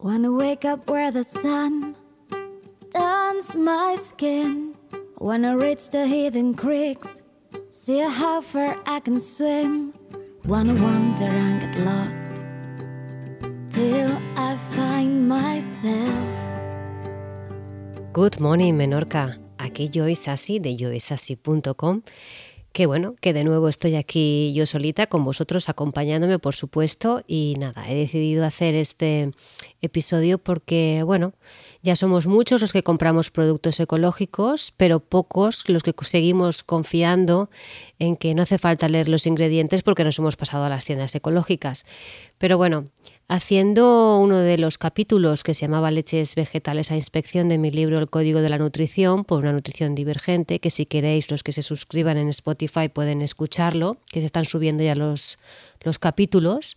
Wanna 0.00 0.30
wake 0.30 0.64
up 0.64 0.88
where 0.88 1.10
the 1.10 1.24
sun 1.24 1.96
turns 2.92 3.56
my 3.56 3.96
skin. 3.96 4.76
Wanna 5.18 5.58
reach 5.58 5.90
the 5.90 6.06
hidden 6.06 6.54
creeks, 6.54 7.22
see 7.68 7.98
how 7.98 8.40
far 8.40 8.76
I 8.86 9.00
can 9.00 9.18
swim. 9.18 9.92
Wanna 10.44 10.74
wander 10.74 11.24
and 11.24 11.60
get 11.60 11.84
lost 11.84 12.40
till 13.70 14.16
I 14.36 14.54
find 14.54 15.28
myself. 15.28 16.34
Good 18.12 18.38
morning, 18.38 18.76
Menorca. 18.76 19.36
Aquí 19.58 19.88
Joy 19.88 20.14
Sassi 20.14 20.60
de 20.60 20.76
joysassi.com. 20.76 22.04
Que 22.72 22.86
bueno, 22.86 23.16
que 23.20 23.32
de 23.32 23.44
nuevo 23.44 23.68
estoy 23.68 23.96
aquí 23.96 24.52
yo 24.54 24.66
solita 24.66 25.06
con 25.06 25.24
vosotros 25.24 25.68
acompañándome, 25.68 26.38
por 26.38 26.54
supuesto. 26.54 27.22
Y 27.26 27.54
nada, 27.58 27.90
he 27.90 27.94
decidido 27.94 28.44
hacer 28.44 28.74
este 28.74 29.32
episodio 29.80 30.38
porque, 30.38 31.02
bueno, 31.04 31.32
ya 31.82 31.94
somos 31.94 32.26
muchos 32.26 32.60
los 32.60 32.72
que 32.72 32.82
compramos 32.82 33.30
productos 33.30 33.78
ecológicos, 33.78 34.72
pero 34.76 34.98
pocos 34.98 35.68
los 35.68 35.82
que 35.82 35.94
seguimos 36.02 36.64
confiando 36.64 37.50
en 37.98 38.16
que 38.16 38.34
no 38.34 38.42
hace 38.42 38.58
falta 38.58 38.88
leer 38.88 39.08
los 39.08 39.26
ingredientes 39.26 39.82
porque 39.82 40.02
nos 40.02 40.18
hemos 40.18 40.36
pasado 40.36 40.64
a 40.64 40.68
las 40.68 40.84
tiendas 40.84 41.14
ecológicas. 41.14 41.86
Pero 42.38 42.58
bueno, 42.58 42.88
haciendo 43.28 44.18
uno 44.18 44.38
de 44.38 44.58
los 44.58 44.76
capítulos 44.76 45.44
que 45.44 45.54
se 45.54 45.62
llamaba 45.62 45.90
Leches 45.90 46.34
Vegetales 46.34 46.90
a 46.90 46.96
Inspección 46.96 47.48
de 47.48 47.58
mi 47.58 47.70
libro 47.70 47.98
El 47.98 48.10
Código 48.10 48.40
de 48.40 48.48
la 48.48 48.58
Nutrición, 48.58 49.24
por 49.24 49.40
una 49.40 49.52
nutrición 49.52 49.94
divergente, 49.94 50.58
que 50.58 50.70
si 50.70 50.84
queréis 50.84 51.30
los 51.30 51.42
que 51.42 51.52
se 51.52 51.62
suscriban 51.62 52.16
en 52.16 52.28
Spotify 52.28 52.88
pueden 52.88 53.22
escucharlo, 53.22 53.98
que 54.10 54.20
se 54.20 54.26
están 54.26 54.46
subiendo 54.46 54.82
ya 54.82 54.96
los, 54.96 55.38
los 55.82 55.98
capítulos. 55.98 56.74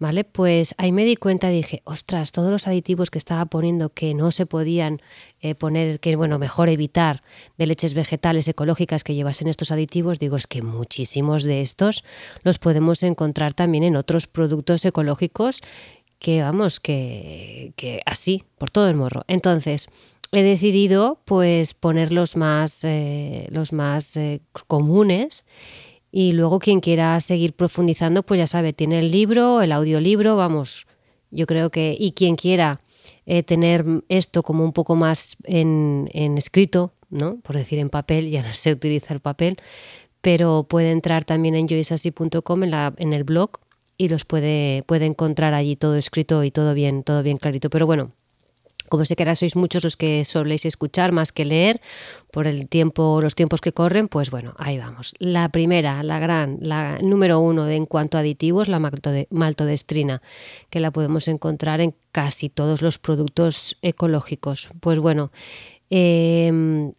¿Vale? 0.00 0.22
Pues 0.22 0.76
ahí 0.78 0.92
me 0.92 1.04
di 1.04 1.16
cuenta 1.16 1.50
y 1.50 1.56
dije, 1.56 1.82
ostras, 1.84 2.30
todos 2.30 2.52
los 2.52 2.68
aditivos 2.68 3.10
que 3.10 3.18
estaba 3.18 3.46
poniendo 3.46 3.88
que 3.90 4.14
no 4.14 4.30
se 4.30 4.46
podían 4.46 5.02
eh, 5.40 5.56
poner, 5.56 5.98
que 5.98 6.14
bueno, 6.14 6.38
mejor 6.38 6.68
evitar 6.68 7.22
de 7.56 7.66
leches 7.66 7.94
vegetales 7.94 8.46
ecológicas 8.46 9.02
que 9.02 9.16
llevasen 9.16 9.48
estos 9.48 9.72
aditivos, 9.72 10.20
digo, 10.20 10.36
es 10.36 10.46
que 10.46 10.62
muchísimos 10.62 11.42
de 11.42 11.62
estos 11.62 12.04
los 12.44 12.60
podemos 12.60 13.02
encontrar 13.02 13.54
también 13.54 13.82
en 13.82 13.96
otros 13.96 14.28
productos 14.28 14.84
ecológicos 14.84 15.62
que, 16.20 16.42
vamos, 16.42 16.78
que, 16.78 17.72
que 17.74 18.00
así, 18.06 18.44
por 18.56 18.70
todo 18.70 18.88
el 18.88 18.94
morro. 18.94 19.24
Entonces, 19.26 19.88
he 20.32 20.42
decidido 20.42 21.20
pues 21.24 21.74
poner 21.74 22.12
los 22.12 22.36
más, 22.36 22.84
eh, 22.84 23.48
los 23.50 23.72
más 23.72 24.16
eh, 24.16 24.40
comunes 24.66 25.44
y 26.10 26.32
luego 26.32 26.58
quien 26.58 26.80
quiera 26.80 27.20
seguir 27.20 27.54
profundizando, 27.54 28.22
pues 28.22 28.38
ya 28.38 28.46
sabe, 28.46 28.72
tiene 28.72 28.98
el 28.98 29.10
libro, 29.10 29.62
el 29.62 29.72
audiolibro, 29.72 30.36
vamos, 30.36 30.86
yo 31.30 31.46
creo 31.46 31.70
que, 31.70 31.96
y 31.98 32.12
quien 32.12 32.36
quiera 32.36 32.80
eh, 33.26 33.42
tener 33.42 33.84
esto 34.08 34.42
como 34.42 34.64
un 34.64 34.72
poco 34.72 34.96
más 34.96 35.36
en, 35.44 36.08
escrito, 36.36 36.92
¿no? 37.10 37.38
Por 37.40 37.56
decir 37.56 37.78
en 37.78 37.90
papel, 37.90 38.30
ya 38.30 38.42
no 38.42 38.54
sé 38.54 38.72
utilizar 38.72 39.16
el 39.16 39.20
papel, 39.20 39.56
pero 40.20 40.66
puede 40.68 40.90
entrar 40.90 41.24
también 41.24 41.54
en 41.54 41.68
joysassi.com 41.68 42.64
en, 42.64 42.74
en 42.96 43.12
el 43.12 43.24
blog 43.24 43.50
y 43.96 44.08
los 44.08 44.24
puede, 44.24 44.82
puede 44.84 45.06
encontrar 45.06 45.54
allí 45.54 45.76
todo 45.76 45.96
escrito 45.96 46.44
y 46.44 46.50
todo 46.50 46.72
bien, 46.74 47.02
todo 47.02 47.22
bien 47.22 47.36
clarito. 47.36 47.68
Pero 47.68 47.86
bueno, 47.86 48.12
como 48.88 49.04
sé 49.04 49.16
que 49.16 49.22
ahora 49.22 49.36
sois 49.36 49.56
muchos 49.56 49.84
los 49.84 49.96
que 49.96 50.24
soléis 50.24 50.64
escuchar 50.66 51.12
más 51.12 51.32
que 51.32 51.44
leer 51.44 51.80
por 52.32 52.46
el 52.46 52.68
tiempo, 52.68 53.20
los 53.22 53.34
tiempos 53.34 53.60
que 53.60 53.72
corren, 53.72 54.08
pues 54.08 54.30
bueno, 54.30 54.54
ahí 54.58 54.78
vamos. 54.78 55.14
La 55.18 55.48
primera, 55.48 56.02
la 56.02 56.18
gran, 56.18 56.58
la 56.60 56.98
número 56.98 57.40
uno 57.40 57.64
de 57.64 57.76
en 57.76 57.86
cuanto 57.86 58.18
a 58.18 58.20
aditivos, 58.20 58.68
la 58.68 58.78
maltodestrina, 58.78 60.22
que 60.70 60.80
la 60.80 60.90
podemos 60.90 61.28
encontrar 61.28 61.80
en 61.80 61.94
casi 62.12 62.48
todos 62.48 62.82
los 62.82 62.98
productos 62.98 63.76
ecológicos. 63.82 64.70
Pues 64.80 64.98
bueno, 64.98 65.30
eh, 65.90 66.92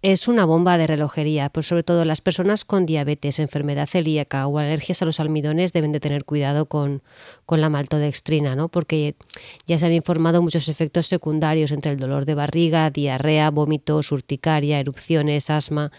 es 0.00 0.28
una 0.28 0.44
bomba 0.44 0.78
de 0.78 0.86
relojería, 0.86 1.50
pues 1.50 1.66
sobre 1.66 1.82
todo 1.82 2.04
las 2.04 2.20
personas 2.20 2.64
con 2.64 2.86
diabetes, 2.86 3.40
enfermedad 3.40 3.88
celíaca 3.88 4.46
o 4.46 4.58
alergias 4.58 5.02
a 5.02 5.04
los 5.04 5.18
almidones 5.18 5.72
deben 5.72 5.90
de 5.90 5.98
tener 5.98 6.24
cuidado 6.24 6.66
con, 6.66 7.02
la 7.48 7.68
maltodextrina, 7.68 8.54
¿no? 8.54 8.68
porque 8.68 9.16
ya 9.66 9.76
se 9.78 9.86
han 9.86 9.92
informado 9.92 10.40
muchos 10.40 10.68
efectos 10.68 11.08
secundarios 11.08 11.72
entre 11.72 11.92
el 11.92 11.98
dolor 11.98 12.26
de 12.26 12.36
barriga, 12.36 12.90
diarrea, 12.90 13.50
vómitos, 13.50 14.12
urticaria, 14.12 14.78
erupciones, 14.78 15.50
asma. 15.50 15.90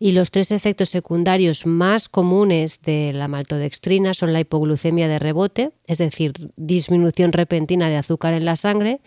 Y 0.00 0.12
los 0.12 0.30
tres 0.30 0.52
efectos 0.52 0.90
secundarios 0.90 1.66
más 1.66 2.08
comunes 2.08 2.82
de 2.82 3.12
la 3.12 3.26
maltodextrina 3.26 4.14
son 4.14 4.32
la 4.32 4.40
hipoglucemia 4.40 5.08
de 5.08 5.18
rebote, 5.18 5.70
es 5.86 5.98
decir, 5.98 6.34
disminución 6.56 7.32
repentina 7.32 7.88
de 7.88 7.96
azúcar 7.96 8.34
en 8.34 8.44
la 8.44 8.54
sangre. 8.54 9.00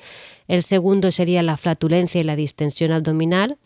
El 0.49 0.63
segundo 0.63 1.11
sería 1.11 1.43
la 1.43 1.55
flatulencia 1.55 2.19
y 2.19 2.25
la 2.25 2.35
distensión 2.35 2.91
abdominal 2.91 3.57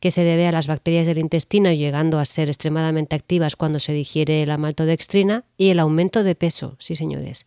que 0.00 0.10
se 0.10 0.24
debe 0.24 0.46
a 0.46 0.52
las 0.52 0.66
bacterias 0.66 1.06
del 1.06 1.18
intestino 1.18 1.72
llegando 1.72 2.18
a 2.18 2.24
ser 2.24 2.48
extremadamente 2.48 3.16
activas 3.16 3.56
cuando 3.56 3.80
se 3.80 3.92
digiere 3.92 4.46
la 4.46 4.58
maltodextrina 4.58 5.44
y 5.56 5.70
el 5.70 5.80
aumento 5.80 6.22
de 6.22 6.34
peso, 6.34 6.76
sí 6.78 6.94
señores. 6.94 7.46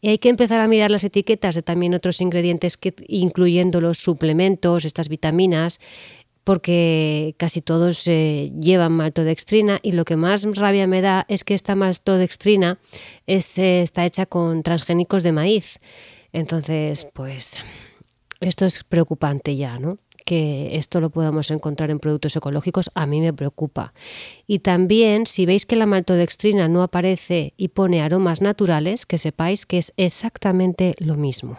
Y 0.00 0.08
hay 0.08 0.18
que 0.18 0.28
empezar 0.28 0.60
a 0.60 0.68
mirar 0.68 0.90
las 0.90 1.04
etiquetas 1.04 1.54
de 1.54 1.62
también 1.62 1.94
otros 1.94 2.20
ingredientes, 2.20 2.76
que, 2.76 2.94
incluyendo 3.08 3.80
los 3.80 3.98
suplementos, 3.98 4.84
estas 4.84 5.08
vitaminas, 5.08 5.80
porque 6.44 7.34
casi 7.38 7.60
todos 7.60 8.06
eh, 8.06 8.52
llevan 8.60 8.92
maltodextrina 8.92 9.80
y 9.82 9.92
lo 9.92 10.04
que 10.04 10.14
más 10.14 10.44
rabia 10.56 10.86
me 10.86 11.00
da 11.00 11.26
es 11.28 11.42
que 11.42 11.54
esta 11.54 11.74
maltodextrina 11.74 12.78
es, 13.26 13.58
eh, 13.58 13.82
está 13.82 14.06
hecha 14.06 14.26
con 14.26 14.62
transgénicos 14.62 15.24
de 15.24 15.32
maíz. 15.32 15.80
Entonces, 16.32 17.08
pues 17.12 17.62
esto 18.40 18.64
es 18.64 18.84
preocupante 18.84 19.56
ya, 19.56 19.80
¿no? 19.80 19.98
Que 20.26 20.76
esto 20.76 21.00
lo 21.00 21.10
podamos 21.10 21.52
encontrar 21.52 21.90
en 21.90 22.00
productos 22.00 22.34
ecológicos, 22.34 22.90
a 22.94 23.06
mí 23.06 23.20
me 23.20 23.32
preocupa. 23.32 23.94
Y 24.46 24.58
también, 24.58 25.24
si 25.24 25.46
veis 25.46 25.66
que 25.66 25.76
la 25.76 25.86
maltodextrina 25.86 26.68
no 26.68 26.82
aparece 26.82 27.54
y 27.56 27.68
pone 27.68 28.02
aromas 28.02 28.42
naturales, 28.42 29.06
que 29.06 29.18
sepáis 29.18 29.66
que 29.66 29.78
es 29.78 29.92
exactamente 29.96 30.96
lo 30.98 31.14
mismo. 31.14 31.58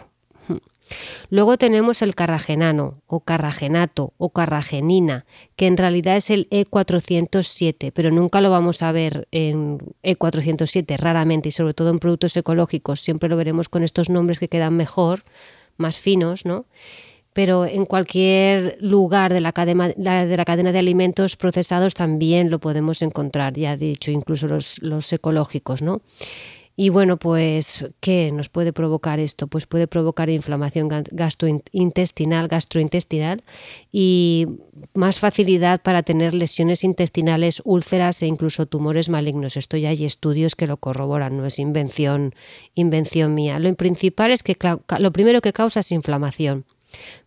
Luego 1.30 1.58
tenemos 1.58 2.02
el 2.02 2.14
carragenano 2.14 3.02
o 3.06 3.20
carragenato 3.20 4.12
o 4.16 4.30
carragenina, 4.30 5.26
que 5.56 5.66
en 5.66 5.76
realidad 5.76 6.16
es 6.16 6.30
el 6.30 6.48
E407, 6.50 7.92
pero 7.92 8.10
nunca 8.10 8.40
lo 8.40 8.50
vamos 8.50 8.82
a 8.82 8.92
ver 8.92 9.28
en 9.30 9.78
E407 10.02 10.96
raramente 10.98 11.48
y 11.48 11.52
sobre 11.52 11.74
todo 11.74 11.90
en 11.90 11.98
productos 11.98 12.36
ecológicos, 12.36 13.00
siempre 13.00 13.28
lo 13.28 13.36
veremos 13.36 13.68
con 13.68 13.82
estos 13.82 14.08
nombres 14.08 14.38
que 14.38 14.48
quedan 14.48 14.76
mejor, 14.76 15.24
más 15.76 16.00
finos, 16.00 16.44
¿no? 16.44 16.66
Pero 17.38 17.66
en 17.66 17.84
cualquier 17.84 18.78
lugar 18.80 19.32
de 19.32 19.40
la, 19.40 19.52
cadena, 19.52 19.90
de 19.90 20.36
la 20.36 20.44
cadena 20.44 20.72
de 20.72 20.80
alimentos 20.80 21.36
procesados 21.36 21.94
también 21.94 22.50
lo 22.50 22.58
podemos 22.58 23.00
encontrar, 23.00 23.54
ya 23.54 23.74
he 23.74 23.76
dicho, 23.76 24.10
incluso 24.10 24.48
los, 24.48 24.82
los 24.82 25.12
ecológicos, 25.12 25.80
¿no? 25.80 26.02
Y 26.74 26.88
bueno, 26.88 27.16
pues, 27.16 27.86
¿qué 28.00 28.32
nos 28.32 28.48
puede 28.48 28.72
provocar 28.72 29.20
esto? 29.20 29.46
Pues 29.46 29.66
puede 29.66 29.86
provocar 29.86 30.30
inflamación 30.30 30.88
gastrointestinal, 30.88 32.48
gastrointestinal 32.48 33.44
y 33.92 34.48
más 34.94 35.20
facilidad 35.20 35.80
para 35.80 36.02
tener 36.02 36.34
lesiones 36.34 36.82
intestinales, 36.82 37.62
úlceras 37.64 38.20
e 38.22 38.26
incluso 38.26 38.66
tumores 38.66 39.08
malignos. 39.08 39.56
Esto 39.56 39.76
ya 39.76 39.90
hay 39.90 40.04
estudios 40.04 40.56
que 40.56 40.66
lo 40.66 40.78
corroboran, 40.78 41.36
no 41.36 41.46
es 41.46 41.60
invención, 41.60 42.34
invención 42.74 43.32
mía. 43.34 43.60
Lo 43.60 43.72
principal 43.76 44.32
es 44.32 44.42
que 44.42 44.56
lo 44.98 45.12
primero 45.12 45.40
que 45.40 45.52
causa 45.52 45.78
es 45.78 45.92
inflamación. 45.92 46.64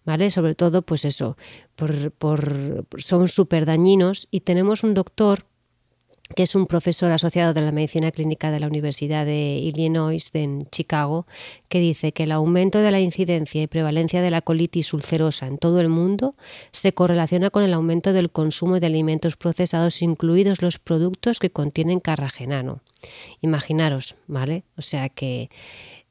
¿Vale? 0.05 0.29
Sobre 0.29 0.55
todo, 0.55 0.81
pues 0.81 1.05
eso, 1.05 1.38
por, 1.75 2.85
son 2.97 3.27
súper 3.27 3.66
dañinos 3.66 4.27
y 4.31 4.41
tenemos 4.41 4.83
un 4.83 4.94
doctor 4.94 5.45
que 6.35 6.44
es 6.44 6.55
un 6.55 6.67
profesor 6.67 7.11
asociado 7.11 7.53
de 7.53 7.61
la 7.61 7.72
medicina 7.72 8.11
clínica 8.11 8.51
de 8.51 8.59
la 8.59 8.67
Universidad 8.67 9.25
de 9.25 9.57
Illinois 9.57 10.29
en 10.33 10.61
Chicago, 10.72 11.25
que 11.67 11.79
dice 11.79 12.13
que 12.13 12.23
el 12.23 12.31
aumento 12.31 12.79
de 12.79 12.91
la 12.91 12.99
incidencia 12.99 13.61
y 13.61 13.67
prevalencia 13.67 14.22
de 14.22 14.31
la 14.31 14.41
colitis 14.41 14.93
ulcerosa 14.93 15.47
en 15.47 15.58
todo 15.58 15.81
el 15.81 15.90
mundo 15.90 16.35
se 16.72 16.93
correlaciona 16.93 17.49
con 17.49 17.63
el 17.63 17.73
aumento 17.73 18.13
del 18.13 18.31
consumo 18.31 18.79
de 18.79 18.87
alimentos 18.87 19.35
procesados, 19.35 20.02
incluidos 20.02 20.61
los 20.61 20.79
productos 20.79 21.40
que 21.40 21.52
contienen 21.52 21.99
carragenano. 21.99 22.81
Imaginaros, 23.41 24.16
¿vale? 24.28 24.63
O 24.78 24.81
sea 24.81 25.09
que 25.09 25.49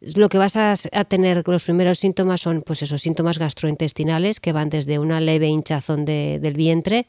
lo 0.01 0.29
que 0.29 0.39
vas 0.39 0.57
a, 0.57 0.75
tener, 1.09 1.47
los 1.47 1.65
primeros 1.65 1.99
síntomas 1.99 2.41
son 2.41 2.63
pues 2.63 2.83
esos 2.83 3.03
síntomas 3.03 3.39
gastrointestinales 3.39 4.41
que 4.41 4.53
van 4.53 4.71
desde 4.71 4.99
una 4.99 5.21
leve 5.21 5.49
hinchazón 5.49 6.05
del 6.05 6.55
vientre 6.55 7.07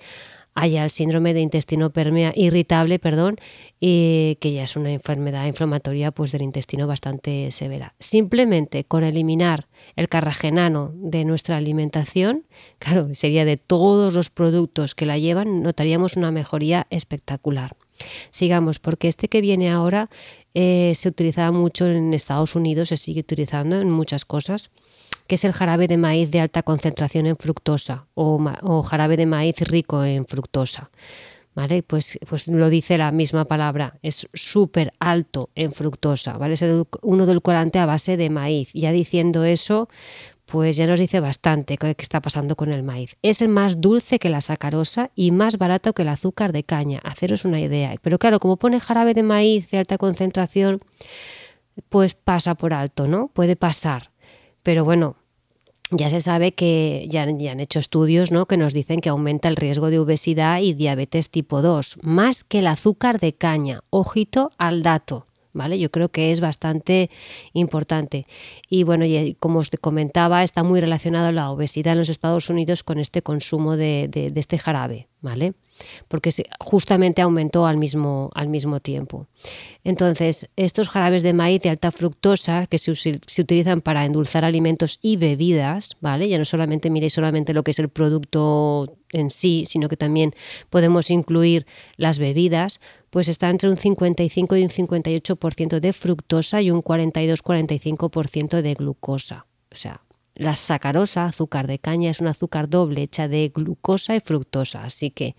allá 0.54 0.84
el 0.84 0.90
síndrome 0.90 1.34
de 1.34 1.42
intestino 1.42 1.92
permea, 1.92 2.34
irritable, 2.36 3.00
perdón, 3.00 3.38
y 3.80 4.38
que 4.42 4.54
ya 4.54 4.64
es 4.64 4.76
una 4.76 4.92
enfermedad 4.92 5.46
inflamatoria 5.46 6.12
pues, 6.12 6.32
del 6.32 6.42
intestino 6.42 6.88
bastante 6.88 7.52
severa. 7.52 7.94
Simplemente 8.00 8.84
con 8.84 9.04
eliminar 9.04 9.68
el 9.96 10.10
carragenano 10.10 10.92
de 10.96 11.26
nuestra 11.26 11.58
alimentación, 11.58 12.46
claro, 12.80 13.14
sería 13.14 13.46
de 13.46 13.58
todos 13.58 14.14
los 14.14 14.30
productos 14.30 14.96
que 14.96 15.06
la 15.06 15.18
llevan, 15.18 15.62
notaríamos 15.64 16.18
una 16.18 16.32
mejoría 16.32 16.88
espectacular. 16.90 17.76
Sigamos, 18.32 18.80
porque 18.80 19.08
este 19.08 19.28
que 19.28 19.42
viene 19.42 19.70
ahora 19.70 20.10
eh, 20.54 20.94
se 20.96 21.10
utilizaba 21.10 21.52
mucho 21.52 21.88
en 21.88 22.14
Estados 22.14 22.56
Unidos, 22.56 22.90
se 22.90 22.98
sigue 22.98 23.22
utilizando 23.22 23.80
en 23.80 23.90
muchas 23.90 24.26
cosas, 24.26 24.70
que 25.28 25.36
es 25.36 25.46
el 25.46 25.54
jarabe 25.54 25.88
de 25.88 25.98
maíz 25.98 26.30
de 26.32 26.42
alta 26.42 26.64
concentración 26.64 27.26
en 27.26 27.38
fructosa 27.38 28.06
o, 28.16 28.84
jarabe 28.84 29.18
de 29.18 29.26
maíz 29.26 29.56
rico 29.62 30.04
en 30.04 30.26
fructosa. 30.26 30.90
¿Vale? 31.54 31.84
Pues, 31.84 32.18
pues 32.30 32.48
lo 32.48 32.70
dice 32.70 32.98
la 32.98 33.12
misma 33.12 33.44
palabra, 33.44 34.00
es 34.02 34.26
súper 34.34 34.94
alto 35.00 35.50
en 35.54 35.74
fructosa, 35.74 36.38
¿vale? 36.38 36.54
Es 36.54 36.62
un 36.62 37.22
edulcorante 37.22 37.78
a 37.78 37.86
base 37.86 38.16
de 38.16 38.30
maíz. 38.30 38.72
Ya 38.72 38.94
diciendo 38.94 39.44
eso, 39.44 39.90
pues 40.52 40.76
ya 40.76 40.86
nos 40.86 41.00
dice 41.00 41.22
bastante 41.22 41.78
qué 41.78 41.96
está 41.98 42.22
pasando 42.22 42.58
con 42.58 42.74
el 42.74 42.84
maíz. 42.84 43.16
Es 43.22 43.42
el 43.42 43.48
más 43.48 43.80
dulce 43.80 44.20
que 44.20 44.28
la 44.28 44.42
sacarosa 44.42 45.10
y 45.16 45.32
más 45.32 45.58
barato 45.58 45.94
que 45.94 46.02
el 46.02 46.10
azúcar 46.10 46.52
de 46.52 46.66
caña. 46.66 47.00
Haceros 47.06 47.46
una 47.46 47.62
idea. 47.62 47.96
Pero 48.02 48.20
claro, 48.20 48.42
como 48.42 48.58
pone 48.58 48.82
jarabe 48.82 49.14
de 49.14 49.24
maíz 49.24 49.72
de 49.72 49.78
alta 49.78 49.98
concentración, 49.98 50.82
pues 51.88 52.16
pasa 52.16 52.56
por 52.56 52.74
alto, 52.74 53.08
¿no? 53.08 53.30
Puede 53.30 53.56
pasar. 53.56 54.12
Pero 54.62 54.84
bueno, 54.84 55.16
ya 55.90 56.10
se 56.10 56.20
sabe 56.20 56.52
que 56.52 57.08
ya, 57.10 57.26
ya, 57.30 57.54
han 57.54 57.62
hecho 57.62 57.80
estudios 57.80 58.34
¿no? 58.34 58.46
que 58.46 58.58
nos 58.58 58.74
dicen 58.74 59.00
que 59.00 59.08
aumenta 59.08 59.48
el 59.48 59.56
riesgo 59.56 59.90
de 59.90 60.00
obesidad 60.00 60.60
y 60.60 60.74
diabetes 60.74 61.30
tipo 61.30 61.62
2, 61.62 62.00
más 62.02 62.44
que 62.44 62.60
el 62.60 62.68
azúcar 62.68 63.22
de 63.22 63.32
caña. 63.32 63.80
Ojito 63.90 64.52
al 64.58 64.84
dato. 64.84 65.28
¿Vale? 65.54 65.80
Yo 65.80 65.92
creo 65.92 66.10
que 66.10 66.32
es 66.32 66.40
bastante 66.40 67.10
importante. 67.54 68.26
Y 68.70 68.84
bueno, 68.84 69.06
como 69.40 69.60
os 69.60 69.70
comentaba, 69.82 70.44
está 70.44 70.64
muy 70.64 70.80
relacionado 70.80 71.32
la 71.32 71.52
obesidad 71.52 71.94
en 71.94 72.00
los 72.00 72.10
Estados 72.10 72.50
Unidos 72.50 72.84
con 72.84 73.00
este 73.00 73.22
consumo 73.22 73.78
de, 73.78 74.08
de 74.10 74.40
este 74.40 74.58
jarabe, 74.58 75.08
¿vale? 75.22 75.54
porque 76.08 76.32
justamente 76.60 77.22
aumentó 77.22 77.66
al 77.66 77.78
mismo, 77.78 78.30
al 78.34 78.50
mismo 78.50 78.80
tiempo. 78.80 79.28
Entonces, 79.84 80.50
estos 80.56 80.90
jarabes 80.90 81.24
de 81.24 81.34
maíz 81.34 81.62
de 81.62 81.70
alta 81.70 81.92
fructosa 81.92 82.68
que 82.68 82.78
se, 82.78 82.94
se, 82.96 83.42
utilizan 83.42 83.82
para 83.82 84.06
endulzar 84.06 84.46
alimentos 84.46 85.00
y 85.02 85.18
bebidas, 85.18 85.98
¿vale? 86.02 86.30
Ya 86.30 86.38
no 86.38 86.46
solamente 86.46 86.90
miréis 86.90 87.14
solamente 87.14 87.54
lo 87.54 87.64
que 87.64 87.72
es 87.72 87.80
el 87.80 87.90
producto 87.90 88.98
en 89.12 89.30
sí, 89.30 89.64
sino 89.68 89.90
que 89.90 89.98
también 89.98 90.34
podemos 90.70 91.10
incluir 91.10 91.66
las 91.98 92.20
bebidas, 92.20 92.80
pues 93.10 93.28
está 93.28 93.50
entre 93.50 93.70
un 93.70 93.78
55 93.78 94.56
y 94.56 94.64
un 94.64 94.70
58% 94.70 95.80
de 95.80 95.94
fructosa 95.94 96.62
y 96.62 96.72
un 96.72 96.84
42-45% 96.84 98.62
de 98.62 98.74
glucosa. 98.74 99.46
O 99.72 99.76
sea, 99.76 100.02
la 100.42 100.56
sacarosa, 100.56 101.26
azúcar 101.26 101.68
de 101.68 101.78
caña, 101.78 102.10
es 102.10 102.20
un 102.20 102.28
azúcar 102.28 102.68
doble 102.68 103.04
hecha 103.04 103.28
de 103.28 103.52
glucosa 103.54 104.16
y 104.16 104.22
fructosa, 104.22 104.84
así 104.84 105.12
que 105.12 105.36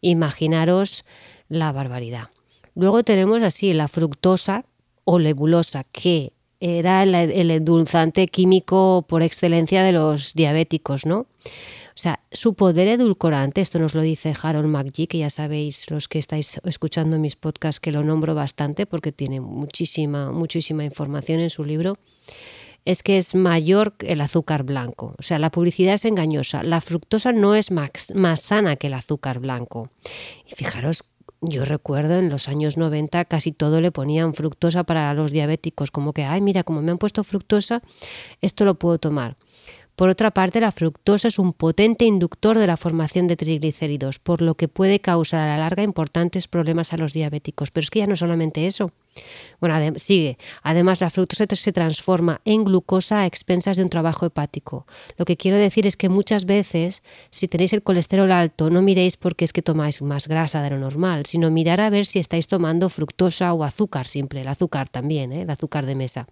imaginaros 0.00 1.04
la 1.48 1.72
barbaridad. 1.72 2.30
Luego 2.74 3.04
tenemos 3.04 3.42
así 3.42 3.74
la 3.74 3.86
fructosa 3.86 4.64
o 5.04 5.18
lebulosa, 5.18 5.84
que 5.84 6.32
era 6.58 7.02
el, 7.02 7.50
endulzante 7.50 8.28
químico 8.28 9.04
por 9.06 9.22
excelencia 9.22 9.82
de 9.82 9.92
los 9.92 10.32
diabéticos, 10.32 11.04
¿no? 11.04 11.18
O 11.18 11.98
sea, 11.98 12.20
su 12.32 12.54
poder 12.54 12.88
edulcorante, 12.88 13.60
esto 13.60 13.78
nos 13.78 13.94
lo 13.94 14.00
dice 14.00 14.34
Harold 14.42 14.68
McGee, 14.68 15.06
que 15.06 15.18
ya 15.18 15.30
sabéis 15.30 15.90
los 15.90 16.08
que 16.08 16.18
estáis 16.18 16.60
escuchando 16.64 17.18
mis 17.18 17.36
podcasts 17.36 17.80
que 17.80 17.92
lo 17.92 18.02
nombro 18.02 18.34
bastante 18.34 18.86
porque 18.86 19.12
tiene 19.12 19.40
muchísima, 19.40 20.32
muchísima 20.32 20.84
información 20.84 21.40
en 21.40 21.50
su 21.50 21.62
libro 21.62 21.98
es 22.86 23.02
que 23.02 23.18
es 23.18 23.34
mayor 23.34 23.96
que 23.98 24.12
el 24.12 24.20
azúcar 24.22 24.62
blanco. 24.62 25.14
O 25.18 25.22
sea, 25.22 25.38
la 25.38 25.50
publicidad 25.50 25.94
es 25.94 26.06
engañosa. 26.06 26.62
La 26.62 26.80
fructosa 26.80 27.32
no 27.32 27.54
es 27.54 27.70
más, 27.70 28.14
más 28.14 28.40
sana 28.40 28.76
que 28.76 28.86
el 28.86 28.94
azúcar 28.94 29.40
blanco. 29.40 29.90
Y 30.46 30.54
fijaros 30.54 31.04
yo 31.42 31.64
recuerdo 31.64 32.14
en 32.14 32.30
los 32.30 32.48
años 32.48 32.76
90 32.78 33.26
casi 33.26 33.52
todo 33.52 33.80
le 33.80 33.92
ponían 33.92 34.34
fructosa 34.34 34.84
para 34.84 35.12
los 35.14 35.32
diabéticos, 35.32 35.90
como 35.90 36.12
que, 36.12 36.24
ay, 36.24 36.40
mira, 36.40 36.64
como 36.64 36.80
me 36.80 36.90
han 36.90 36.98
puesto 36.98 37.24
fructosa, 37.24 37.82
esto 38.40 38.64
lo 38.64 38.76
puedo 38.76 38.98
tomar. 38.98 39.36
Por 39.96 40.10
otra 40.10 40.30
parte, 40.30 40.60
la 40.60 40.72
fructosa 40.72 41.28
es 41.28 41.38
un 41.38 41.54
potente 41.54 42.04
inductor 42.04 42.58
de 42.58 42.66
la 42.66 42.76
formación 42.76 43.26
de 43.26 43.36
triglicéridos, 43.36 44.18
por 44.18 44.42
lo 44.42 44.54
que 44.54 44.68
puede 44.68 45.00
causar 45.00 45.40
a 45.40 45.46
la 45.46 45.56
larga 45.56 45.82
importantes 45.82 46.48
problemas 46.48 46.92
a 46.92 46.98
los 46.98 47.14
diabéticos. 47.14 47.70
Pero 47.70 47.84
es 47.84 47.90
que 47.90 48.00
ya 48.00 48.06
no 48.06 48.14
solamente 48.14 48.66
eso. 48.66 48.92
Bueno, 49.58 49.94
sigue. 49.96 50.36
Además, 50.62 51.00
la 51.00 51.08
fructosa 51.08 51.46
se 51.48 51.72
transforma 51.72 52.42
en 52.44 52.64
glucosa 52.64 53.20
a 53.20 53.26
expensas 53.26 53.78
de 53.78 53.84
un 53.84 53.88
trabajo 53.88 54.26
hepático. 54.26 54.86
Lo 55.16 55.24
que 55.24 55.38
quiero 55.38 55.56
decir 55.56 55.86
es 55.86 55.96
que 55.96 56.10
muchas 56.10 56.44
veces, 56.44 57.02
si 57.30 57.48
tenéis 57.48 57.72
el 57.72 57.82
colesterol 57.82 58.30
alto, 58.32 58.68
no 58.68 58.82
miréis 58.82 59.16
porque 59.16 59.46
es 59.46 59.54
que 59.54 59.62
tomáis 59.62 60.02
más 60.02 60.28
grasa 60.28 60.60
de 60.60 60.70
lo 60.70 60.78
normal, 60.78 61.24
sino 61.24 61.50
mirar 61.50 61.80
a 61.80 61.88
ver 61.88 62.04
si 62.04 62.18
estáis 62.18 62.48
tomando 62.48 62.90
fructosa 62.90 63.54
o 63.54 63.64
azúcar 63.64 64.06
simple, 64.06 64.42
el 64.42 64.48
azúcar 64.48 64.90
también, 64.90 65.32
¿eh? 65.32 65.42
el 65.42 65.50
azúcar 65.50 65.86
de 65.86 65.94
mesa. 65.94 66.26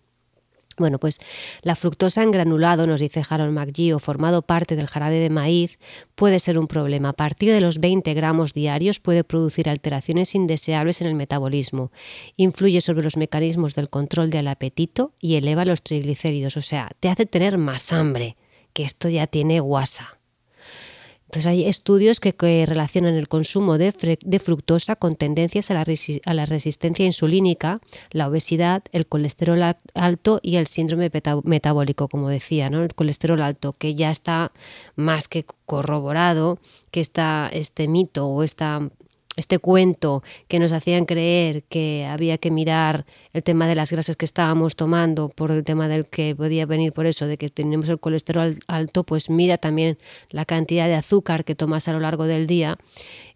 Bueno, 0.79 0.99
pues 0.99 1.21
la 1.63 1.77
fructosa 1.77 2.23
en 2.23 2.31
granulado, 2.31 2.87
nos 2.87 3.01
dice 3.01 3.23
Harold 3.29 3.53
McGee, 3.53 3.93
o 3.93 3.99
formado 3.99 4.43
parte 4.43 4.77
del 4.77 4.87
jarabe 4.87 5.17
de 5.17 5.31
maíz, 5.31 5.79
puede 6.15 6.41
ser 6.41 6.59
un 6.59 6.67
problema. 6.67 7.11
A 7.11 7.13
partir 7.13 7.53
de 7.53 7.61
los 7.61 7.79
20 7.79 8.13
gramos 8.15 8.53
diarios 8.53 9.01
puede 9.01 9.25
producir 9.25 9.69
alteraciones 9.69 10.35
indeseables 10.35 11.01
en 11.01 11.07
el 11.07 11.15
metabolismo, 11.15 11.93
influye 12.37 12.81
sobre 12.81 13.05
los 13.05 13.17
mecanismos 13.17 13.75
del 13.75 13.91
control 13.91 14.31
del 14.31 14.49
apetito 14.49 15.13
y 15.21 15.37
eleva 15.37 15.65
los 15.65 15.83
triglicéridos, 15.83 16.57
o 16.57 16.63
sea, 16.63 16.91
te 17.01 17.09
hace 17.09 17.27
tener 17.27 17.59
más 17.59 17.93
hambre, 17.93 18.37
que 18.73 18.85
esto 18.85 19.09
ya 19.09 19.27
tiene 19.27 19.61
guasa. 19.61 20.19
Entonces 21.27 21.47
hay 21.47 21.67
estudios 21.67 22.21
que, 22.21 22.35
relacionan 22.67 23.15
el 23.15 23.29
consumo 23.29 23.79
de, 23.79 23.93
fructosa 24.39 24.95
con 24.95 25.17
tendencias 25.17 25.71
a 25.71 25.75
la, 25.75 26.45
resistencia 26.45 27.05
insulínica, 27.05 27.81
la 28.11 28.29
obesidad, 28.29 28.85
el 28.93 29.07
colesterol 29.07 29.61
alto 29.95 30.41
y 30.43 30.57
el 30.57 30.67
síndrome 30.67 31.11
metabólico, 31.45 32.09
como 32.09 32.29
decía, 32.29 32.71
¿no? 32.71 32.85
el 32.85 32.95
colesterol 32.95 33.43
alto, 33.43 33.73
que 33.73 33.95
ya 33.95 34.11
está 34.11 34.53
más 34.97 35.27
que 35.27 35.45
corroborado 35.67 36.59
que 36.91 37.01
este 37.01 37.89
mito 37.89 38.27
o 38.29 38.43
esta 38.43 38.91
este 39.37 39.59
cuento 39.59 40.23
que 40.49 40.59
nos 40.59 40.73
hacían 40.73 41.07
creer 41.07 41.65
que 41.65 42.07
había 42.09 42.39
que 42.39 42.51
mirar 42.51 43.05
el 43.33 43.43
tema 43.43 43.67
de 43.67 43.75
las 43.75 43.91
grasas 43.91 44.17
que 44.17 44.25
estábamos 44.25 44.77
tomando 44.77 45.29
por 45.29 45.51
el 45.51 45.65
tema 45.65 45.89
del 45.89 46.07
que 46.07 46.35
podía 46.37 46.67
venir 46.67 46.93
por 46.93 47.07
eso, 47.07 47.27
de 47.27 47.37
que 47.37 47.49
tenemos 47.49 47.89
el 47.89 47.99
colesterol 47.99 48.57
alto, 48.69 49.05
pues 49.05 49.31
mira 49.31 49.59
también 49.59 49.99
la 50.31 50.45
cantidad 50.45 50.87
de 50.87 50.95
azúcar 50.95 51.45
que 51.45 51.55
tomas 51.55 51.89
a 51.89 51.93
lo 51.93 52.01
largo 52.01 52.27
del 52.27 52.47
día 52.47 52.79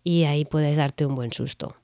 y 0.04 0.24
ahí 0.24 0.44
puedes 0.44 0.76
darte 0.76 1.06
un 1.06 1.14
buen 1.14 1.32
susto. 1.32 1.76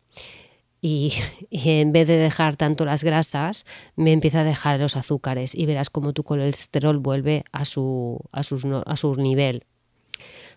Y, 0.81 1.15
en 1.51 1.93
vez 1.93 2.07
de 2.07 2.17
dejar 2.17 2.57
tanto 2.57 2.85
las 2.85 3.03
grasas, 3.03 3.67
me 3.97 4.13
empieza 4.13 4.41
a 4.41 4.45
dejar 4.45 4.79
los 4.79 4.97
azúcares 4.97 5.55
y 5.55 5.67
verás 5.67 5.91
cómo 5.91 6.13
tu 6.13 6.23
colesterol 6.23 6.99
vuelve 6.99 7.45
a 7.53 7.65
su, 7.65 8.21
a 8.33 8.41
a 8.41 8.97
su 8.97 9.15
nivel. 9.17 9.65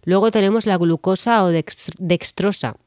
Luego 0.04 0.32
tenemos 0.32 0.66
la 0.68 0.78
glucosa 0.78 1.44
o 1.44 1.50
dextrosa 1.50 2.78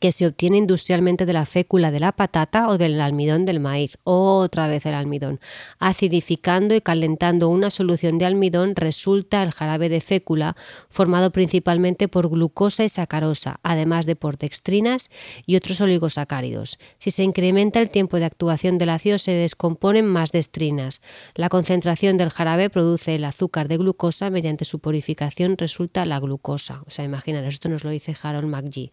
que 0.00 0.12
se 0.12 0.26
obtiene 0.26 0.56
industrialmente 0.56 1.26
de 1.26 1.32
la 1.32 1.46
fécula 1.46 1.90
de 1.90 2.00
la 2.00 2.12
patata 2.12 2.68
o 2.68 2.78
del 2.78 3.00
almidón 3.00 3.44
del 3.44 3.60
maíz, 3.60 3.98
otra 4.04 4.68
vez 4.68 4.86
el 4.86 4.94
almidón. 4.94 5.40
Acidificando 5.78 6.74
y 6.74 6.80
calentando 6.80 7.48
una 7.48 7.70
solución 7.70 8.18
de 8.18 8.26
almidón 8.26 8.74
resulta 8.74 9.42
el 9.42 9.52
jarabe 9.52 9.88
de 9.88 10.00
fécula 10.00 10.56
formado 10.88 11.30
principalmente 11.30 12.08
por 12.08 12.28
glucosa 12.28 12.84
y 12.84 12.88
sacarosa, 12.88 13.60
además 13.62 14.06
de 14.06 14.16
por 14.16 14.36
dextrinas 14.36 15.10
y 15.46 15.56
otros 15.56 15.80
oligosacáridos. 15.80 16.78
Si 16.98 17.10
se 17.10 17.22
incrementa 17.22 17.80
el 17.80 17.90
tiempo 17.90 18.18
de 18.18 18.24
actuación 18.24 18.78
del 18.78 18.90
ácido 18.90 19.18
se 19.18 19.32
descomponen 19.32 20.06
más 20.06 20.32
dextrinas. 20.32 21.02
La 21.34 21.48
concentración 21.48 22.16
del 22.16 22.30
jarabe 22.30 22.70
produce 22.70 23.14
el 23.14 23.24
azúcar 23.24 23.68
de 23.68 23.76
glucosa, 23.76 24.30
mediante 24.30 24.64
su 24.64 24.78
purificación 24.78 25.56
resulta 25.58 26.04
la 26.04 26.18
glucosa. 26.20 26.82
O 26.86 26.90
sea, 26.90 27.04
imaginaros, 27.04 27.54
esto 27.54 27.68
nos 27.68 27.84
lo 27.84 27.90
dice 27.90 28.16
Harold 28.22 28.48
McGee. 28.48 28.92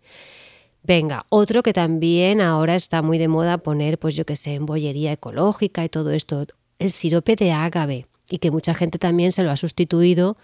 Venga, 0.83 1.25
otro 1.29 1.61
que 1.61 1.73
también 1.73 2.41
ahora 2.41 2.75
está 2.75 3.01
muy 3.01 3.17
de 3.17 3.27
moda 3.27 3.57
poner, 3.59 3.99
pues 3.99 4.15
yo 4.15 4.25
que 4.25 4.35
sé, 4.35 4.55
en 4.55 4.65
bollería 4.65 5.11
ecológica 5.11 5.83
y 5.83 5.89
todo 5.89 6.11
esto, 6.11 6.45
el 6.79 6.91
sirope 6.91 7.35
de 7.35 7.51
ágave, 7.51 8.07
y 8.29 8.37
que 8.37 8.51
mucha 8.51 8.73
gente 8.73 8.97
también 8.97 9.31
se 9.31 9.43
lo 9.43 9.51
ha 9.51 9.57
sustituido 9.57 10.37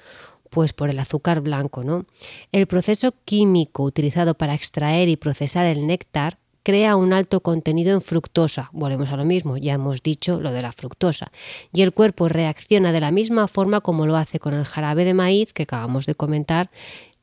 pues 0.49 0.73
por 0.73 0.89
el 0.89 0.99
azúcar 0.99 1.41
blanco, 1.41 1.83
¿no? 1.83 2.05
El 2.51 2.67
proceso 2.67 3.13
químico 3.25 3.83
utilizado 3.83 4.35
para 4.35 4.53
extraer 4.53 5.09
y 5.09 5.17
procesar 5.17 5.65
el 5.65 5.85
néctar 5.85 6.37
crea 6.63 6.95
un 6.95 7.13
alto 7.13 7.41
contenido 7.41 7.93
en 7.93 8.01
fructosa. 8.01 8.69
Volvemos 8.71 9.09
a 9.09 9.17
lo 9.17 9.25
mismo, 9.25 9.57
ya 9.57 9.73
hemos 9.73 10.01
dicho 10.01 10.39
lo 10.39 10.51
de 10.51 10.61
la 10.61 10.71
fructosa. 10.71 11.31
Y 11.73 11.81
el 11.81 11.93
cuerpo 11.93 12.27
reacciona 12.27 12.91
de 12.91 13.01
la 13.01 13.11
misma 13.11 13.47
forma 13.47 13.81
como 13.81 14.07
lo 14.07 14.15
hace 14.15 14.39
con 14.39 14.53
el 14.53 14.65
jarabe 14.65 15.05
de 15.05 15.13
maíz 15.13 15.53
que 15.53 15.63
acabamos 15.63 16.05
de 16.05 16.15
comentar 16.15 16.71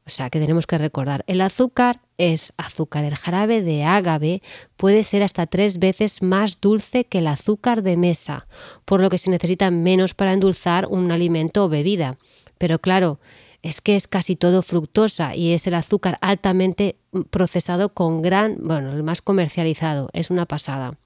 o 0.04 0.10
sea 0.10 0.30
que 0.30 0.40
tenemos 0.40 0.66
que 0.66 0.78
recordar, 0.78 1.24
el 1.28 1.40
azúcar 1.40 2.00
es 2.18 2.52
azúcar. 2.56 3.04
El 3.04 3.14
jarabe 3.14 3.62
de 3.62 3.84
ágave 3.84 4.42
puede 4.76 5.04
ser 5.04 5.22
hasta 5.22 5.46
tres 5.46 5.78
veces 5.78 6.22
más 6.22 6.60
dulce 6.60 7.04
que 7.04 7.18
el 7.18 7.28
azúcar 7.28 7.82
de 7.82 7.96
mesa, 7.96 8.46
por 8.84 9.00
lo 9.00 9.10
que 9.10 9.18
se 9.18 9.30
necesita 9.30 9.70
menos 9.70 10.14
para 10.14 10.32
endulzar 10.32 10.86
un 10.86 11.12
alimento 11.12 11.64
o 11.64 11.68
bebida. 11.68 12.18
Pero 12.58 12.80
claro, 12.80 13.20
es 13.62 13.80
que 13.80 13.94
es 13.94 14.08
casi 14.08 14.34
todo 14.34 14.62
fructosa 14.62 15.36
y 15.36 15.52
es 15.52 15.66
el 15.66 15.74
azúcar 15.74 16.18
altamente 16.20 16.96
procesado 17.30 17.90
con 17.90 18.22
gran, 18.22 18.56
bueno, 18.60 18.92
el 18.92 19.02
más 19.02 19.22
comercializado, 19.22 20.08
es 20.12 20.30
una 20.30 20.46
pasada. 20.46 20.96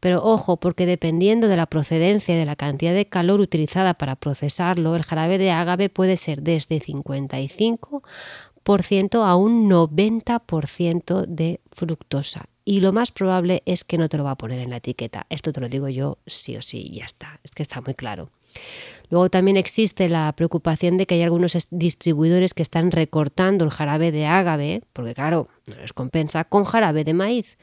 Pero 0.00 0.22
ojo, 0.22 0.58
porque 0.58 0.86
dependiendo 0.86 1.48
de 1.48 1.56
la 1.56 1.66
procedencia 1.66 2.34
y 2.34 2.38
de 2.38 2.44
la 2.44 2.56
cantidad 2.56 2.94
de 2.94 3.06
calor 3.06 3.40
utilizada 3.40 3.94
para 3.94 4.16
procesarlo, 4.16 4.96
el 4.96 5.04
jarabe 5.04 5.38
de 5.38 5.50
ágave 5.50 5.88
puede 5.88 6.16
ser 6.16 6.42
desde 6.42 6.80
55 6.80 8.02
a 9.22 9.36
un 9.36 9.70
90% 9.70 11.26
de 11.26 11.60
fructosa. 11.70 12.46
Y 12.64 12.80
lo 12.80 12.92
más 12.92 13.12
probable 13.12 13.62
es 13.64 13.84
que 13.84 13.96
no 13.96 14.08
te 14.08 14.18
lo 14.18 14.24
va 14.24 14.32
a 14.32 14.38
poner 14.38 14.58
en 14.58 14.70
la 14.70 14.78
etiqueta. 14.78 15.26
Esto 15.30 15.52
te 15.52 15.60
lo 15.60 15.68
digo 15.68 15.88
yo 15.88 16.18
sí 16.26 16.56
o 16.56 16.62
sí, 16.62 16.90
ya 16.92 17.04
está. 17.04 17.38
Es 17.44 17.52
que 17.52 17.62
está 17.62 17.80
muy 17.80 17.94
claro. 17.94 18.30
Luego 19.10 19.30
también 19.30 19.56
existe 19.56 20.08
la 20.08 20.32
preocupación 20.32 20.96
de 20.96 21.06
que 21.06 21.16
hay 21.16 21.22
algunos 21.22 21.56
distribuidores 21.70 22.54
que 22.54 22.62
están 22.62 22.90
recortando 22.90 23.64
el 23.64 23.70
jarabe 23.70 24.12
de 24.12 24.26
ágave, 24.26 24.82
porque 24.92 25.14
claro, 25.14 25.48
no 25.68 25.76
les 25.76 25.92
compensa, 25.92 26.44
con 26.44 26.64
jarabe 26.64 27.04
de 27.04 27.14
maíz. 27.14 27.58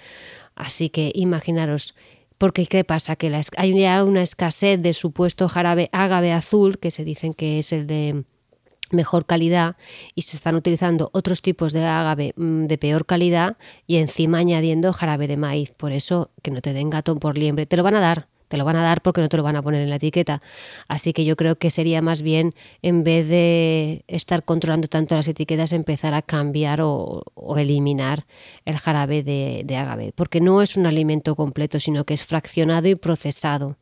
Así 0.56 0.90
que 0.90 1.12
imaginaros, 1.16 1.96
porque 2.38 2.66
¿qué 2.66 2.84
pasa? 2.84 3.16
Que 3.16 3.42
hay 3.58 3.80
ya 3.80 4.04
una 4.04 4.22
escasez 4.22 4.82
de 4.82 4.94
supuesto 4.94 5.50
jarabe 5.50 5.90
ágave 5.92 6.32
azul, 6.32 6.80
que 6.80 6.92
se 6.92 7.04
dicen 7.04 7.34
que 7.34 7.60
es 7.60 7.74
el 7.74 7.88
de 7.88 8.24
mejor 8.94 9.26
calidad 9.26 9.76
y 10.16 10.22
se 10.22 10.38
están 10.38 10.56
utilizando 10.56 11.10
otros 11.14 11.42
tipos 11.42 11.74
de 11.74 11.86
agave 11.86 12.34
mm, 12.38 12.66
de 12.66 12.78
peor 12.78 13.06
calidad 13.06 13.58
y 13.88 13.98
encima 13.98 14.38
añadiendo 14.38 14.94
jarabe 14.94 15.28
de 15.28 15.38
maíz. 15.38 15.72
Por 15.72 15.92
eso 15.92 16.32
que 16.42 16.52
no 16.52 16.62
te 16.62 16.74
den 16.74 16.90
gato 16.90 17.16
por 17.16 17.38
liembre. 17.38 17.66
Te 17.66 17.78
lo 17.78 17.84
van 17.84 17.96
a 17.96 18.00
dar, 18.00 18.28
te 18.54 18.58
lo 18.58 18.66
van 18.66 18.76
a 18.76 18.84
dar 18.84 19.02
porque 19.02 19.20
no 19.20 19.30
te 19.30 19.38
lo 19.38 19.42
van 19.42 19.56
a 19.56 19.64
poner 19.64 19.82
en 19.82 19.90
la 19.90 19.96
etiqueta. 19.96 20.40
Así 20.88 21.12
que 21.12 21.26
yo 21.26 21.36
creo 21.36 21.56
que 21.56 21.72
sería 21.72 22.04
más 22.04 22.22
bien, 22.22 22.54
en 22.84 23.04
vez 23.04 23.28
de 23.28 24.06
estar 24.08 24.44
controlando 24.44 24.88
tanto 24.88 25.16
las 25.16 25.28
etiquetas, 25.28 25.72
empezar 25.72 26.14
a 26.14 26.22
cambiar 26.22 26.80
o, 26.84 27.24
eliminar 27.58 28.28
el 28.66 28.78
jarabe 28.78 29.24
de, 29.24 29.64
de 29.66 29.76
agave. 29.76 30.14
Porque 30.14 30.40
no 30.40 30.62
es 30.62 30.78
un 30.78 30.86
alimento 30.86 31.36
completo, 31.36 31.80
sino 31.80 32.04
que 32.04 32.14
es 32.14 32.24
fraccionado 32.24 32.88
y 32.88 32.94
procesado. 32.94 33.78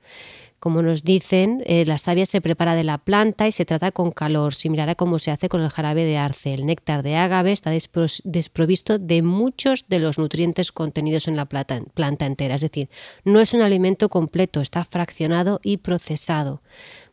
Como 0.62 0.84
nos 0.84 1.04
dicen, 1.04 1.64
eh, 1.66 1.86
la 1.88 1.98
savia 1.98 2.28
se 2.28 2.40
prepara 2.40 2.76
de 2.76 2.84
la 2.84 3.00
planta 3.00 3.48
y 3.48 3.52
se 3.52 3.66
trata 3.66 3.92
con 3.92 4.12
calor, 4.12 4.54
similar 4.54 4.92
a 4.92 4.94
como 4.94 5.18
se 5.18 5.32
hace 5.32 5.50
con 5.50 5.60
el 5.60 5.72
jarabe 5.72 6.06
de 6.06 6.20
arce. 6.20 6.54
El 6.54 6.68
néctar 6.68 7.02
de 7.02 7.16
ágave 7.16 7.52
está 7.52 7.72
desprovisto 7.72 9.00
de 9.00 9.24
muchos 9.24 9.86
de 9.88 9.98
los 9.98 10.20
nutrientes 10.20 10.72
contenidos 10.72 11.28
en 11.28 11.36
la 11.36 11.46
planta, 11.46 12.26
entera. 12.28 12.54
Es 12.54 12.62
decir, 12.62 12.92
no 13.24 13.40
es 13.40 13.56
un 13.56 13.64
alimento 13.64 14.10
completo, 14.10 14.62
está 14.62 14.84
fraccionado 14.86 15.60
y 15.64 15.78
procesado. 15.78 16.62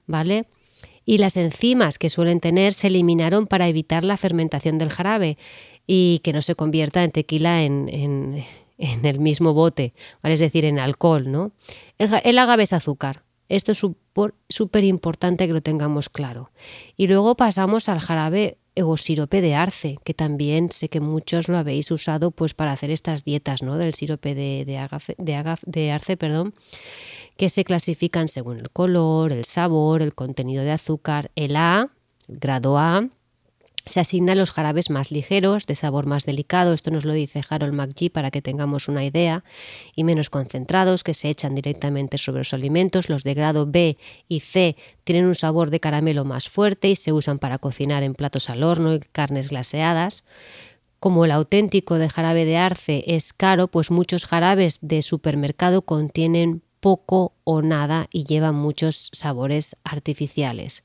¿Vale? 0.07 0.45
Y 1.07 1.17
las 1.17 1.39
enzimas 1.39 1.99
que 1.99 2.11
suelen 2.11 2.41
tener 2.41 2.75
se 2.75 2.89
eliminaron 2.89 3.47
para 3.47 3.67
evitar 3.67 4.05
la 4.05 4.19
fermentación 4.19 4.77
del 4.77 4.91
jarabe 4.91 5.39
y 5.87 6.19
que 6.19 6.35
no 6.35 6.43
se 6.43 6.55
convierta 6.55 7.03
en 7.03 7.13
tequila 7.13 7.63
en, 7.63 8.45
el 8.77 9.21
mismo 9.21 9.55
bote, 9.55 9.95
¿vale? 10.23 10.35
es 10.35 10.41
decir, 10.41 10.67
en 10.67 10.79
alcohol. 10.79 11.33
¿no? 11.33 11.53
el 11.97 12.39
agave 12.39 12.65
es 12.65 12.75
azúcar, 12.75 13.23
esto 13.49 13.73
es 13.73 13.83
súper 14.49 14.85
importante 14.85 15.47
que 15.47 15.53
lo 15.53 15.63
tengamos 15.63 16.09
claro. 16.09 16.51
Y 16.97 17.07
luego 17.07 17.37
pasamos 17.37 17.89
al 17.89 18.01
jarabe 18.01 18.59
o 18.83 18.97
sirope 18.97 19.41
de 19.41 19.55
arce, 19.55 19.99
que 20.05 20.15
también 20.15 20.71
sé 20.71 20.89
que 20.89 21.01
muchos 21.01 21.49
lo 21.49 21.57
habéis 21.57 21.91
usado 21.91 22.31
pues 22.31 22.55
para 22.55 22.73
hacer 22.73 22.91
estas 22.91 23.25
dietas 23.25 23.63
¿no? 23.63 23.77
del 23.77 23.95
sirope 23.95 24.35
de, 24.35 24.65
de, 24.65 25.55
de 25.67 25.91
arce, 25.91 26.17
perdón, 26.17 26.55
que 27.37 27.49
se 27.49 27.65
clasifican 27.65 28.29
según 28.29 28.59
el 28.59 28.71
color, 28.71 29.33
el 29.33 29.45
sabor, 29.45 30.03
el 30.03 30.15
contenido 30.15 30.63
de 30.65 30.73
azúcar, 30.73 31.31
el 31.35 31.57
A, 31.57 31.91
grado 32.29 32.79
A, 32.79 33.09
se 33.89 34.01
asignan 34.01 34.39
los 34.39 34.51
jarabes 34.51 34.91
más 34.91 35.11
ligeros, 35.11 35.67
de 35.67 35.75
sabor 35.75 36.07
más 36.07 36.25
delicado, 36.25 36.73
esto 36.73 36.91
nos 36.91 37.05
lo 37.05 37.13
dice 37.13 37.43
Harold 37.49 37.75
McGee 37.75 38.11
para 38.11 38.31
que 38.31 38.43
tengamos 38.43 38.89
una 38.89 39.05
idea, 39.05 39.45
y 39.97 40.05
menos 40.05 40.31
concentrados, 40.31 41.05
que 41.05 41.15
se 41.15 41.29
echan 41.29 41.55
directamente 41.55 42.19
sobre 42.19 42.41
los 42.41 42.55
alimentos. 42.55 43.09
Los 43.09 43.25
de 43.25 43.35
grado 43.35 43.67
B 43.67 43.97
y 44.29 44.41
C 44.41 44.77
tienen 45.05 45.27
un 45.27 45.35
sabor 45.35 45.71
de 45.71 45.81
caramelo 45.81 46.25
más 46.25 46.49
fuerte 46.49 46.89
y 46.89 46.97
se 46.97 47.13
usan 47.13 47.39
para 47.39 47.59
cocinar 47.59 48.03
en 48.03 48.15
platos 48.15 48.51
al 48.51 48.63
horno 48.63 48.95
y 48.95 49.01
carnes 49.01 49.51
glaseadas. 49.51 50.25
Como 51.01 51.25
el 51.25 51.31
auténtico 51.31 51.95
de 51.97 52.09
jarabe 52.09 52.45
de 52.45 52.57
arce 52.57 53.05
es 53.07 53.33
caro, 53.33 53.69
pues 53.69 53.91
muchos 53.91 54.27
jarabes 54.27 54.79
de 54.83 55.03
supermercado 55.03 55.83
contienen 55.83 56.63
poco 56.81 57.35
o 57.45 57.63
nada 57.63 58.09
y 58.13 58.25
llevan 58.25 58.55
muchos 58.55 59.11
sabores 59.13 59.77
artificiales. 59.85 60.85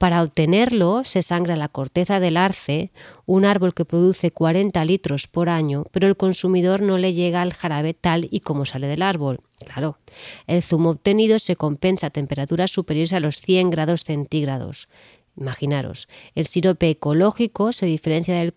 Para 0.00 0.22
obtenerlo 0.22 1.04
se 1.04 1.20
sangra 1.20 1.56
la 1.56 1.68
corteza 1.68 2.20
del 2.20 2.38
arce, 2.38 2.90
un 3.26 3.44
árbol 3.44 3.74
que 3.74 3.84
produce 3.84 4.30
40 4.30 4.82
litros 4.86 5.26
por 5.26 5.50
año, 5.50 5.84
pero 5.90 6.08
el 6.08 6.16
consumidor 6.16 6.80
no 6.80 6.96
le 6.96 7.12
llega 7.12 7.42
al 7.42 7.52
jarabe 7.52 7.92
tal 7.92 8.26
y 8.30 8.40
como 8.40 8.64
sale 8.64 8.86
del 8.86 9.02
árbol. 9.02 9.40
Claro, 9.66 9.98
el 10.46 10.62
zumo 10.62 10.88
obtenido 10.88 11.38
se 11.38 11.54
compensa 11.54 12.06
a 12.06 12.10
temperaturas 12.10 12.70
superiores 12.70 13.12
a 13.12 13.20
los 13.20 13.42
100 13.42 13.68
grados 13.68 14.04
centígrados. 14.04 14.88
Imaginaros, 15.36 16.08
el 16.34 16.46
sirope 16.46 16.90
ecológico 16.90 17.72
se 17.72 17.86
diferencia 17.86 18.34
del, 18.34 18.52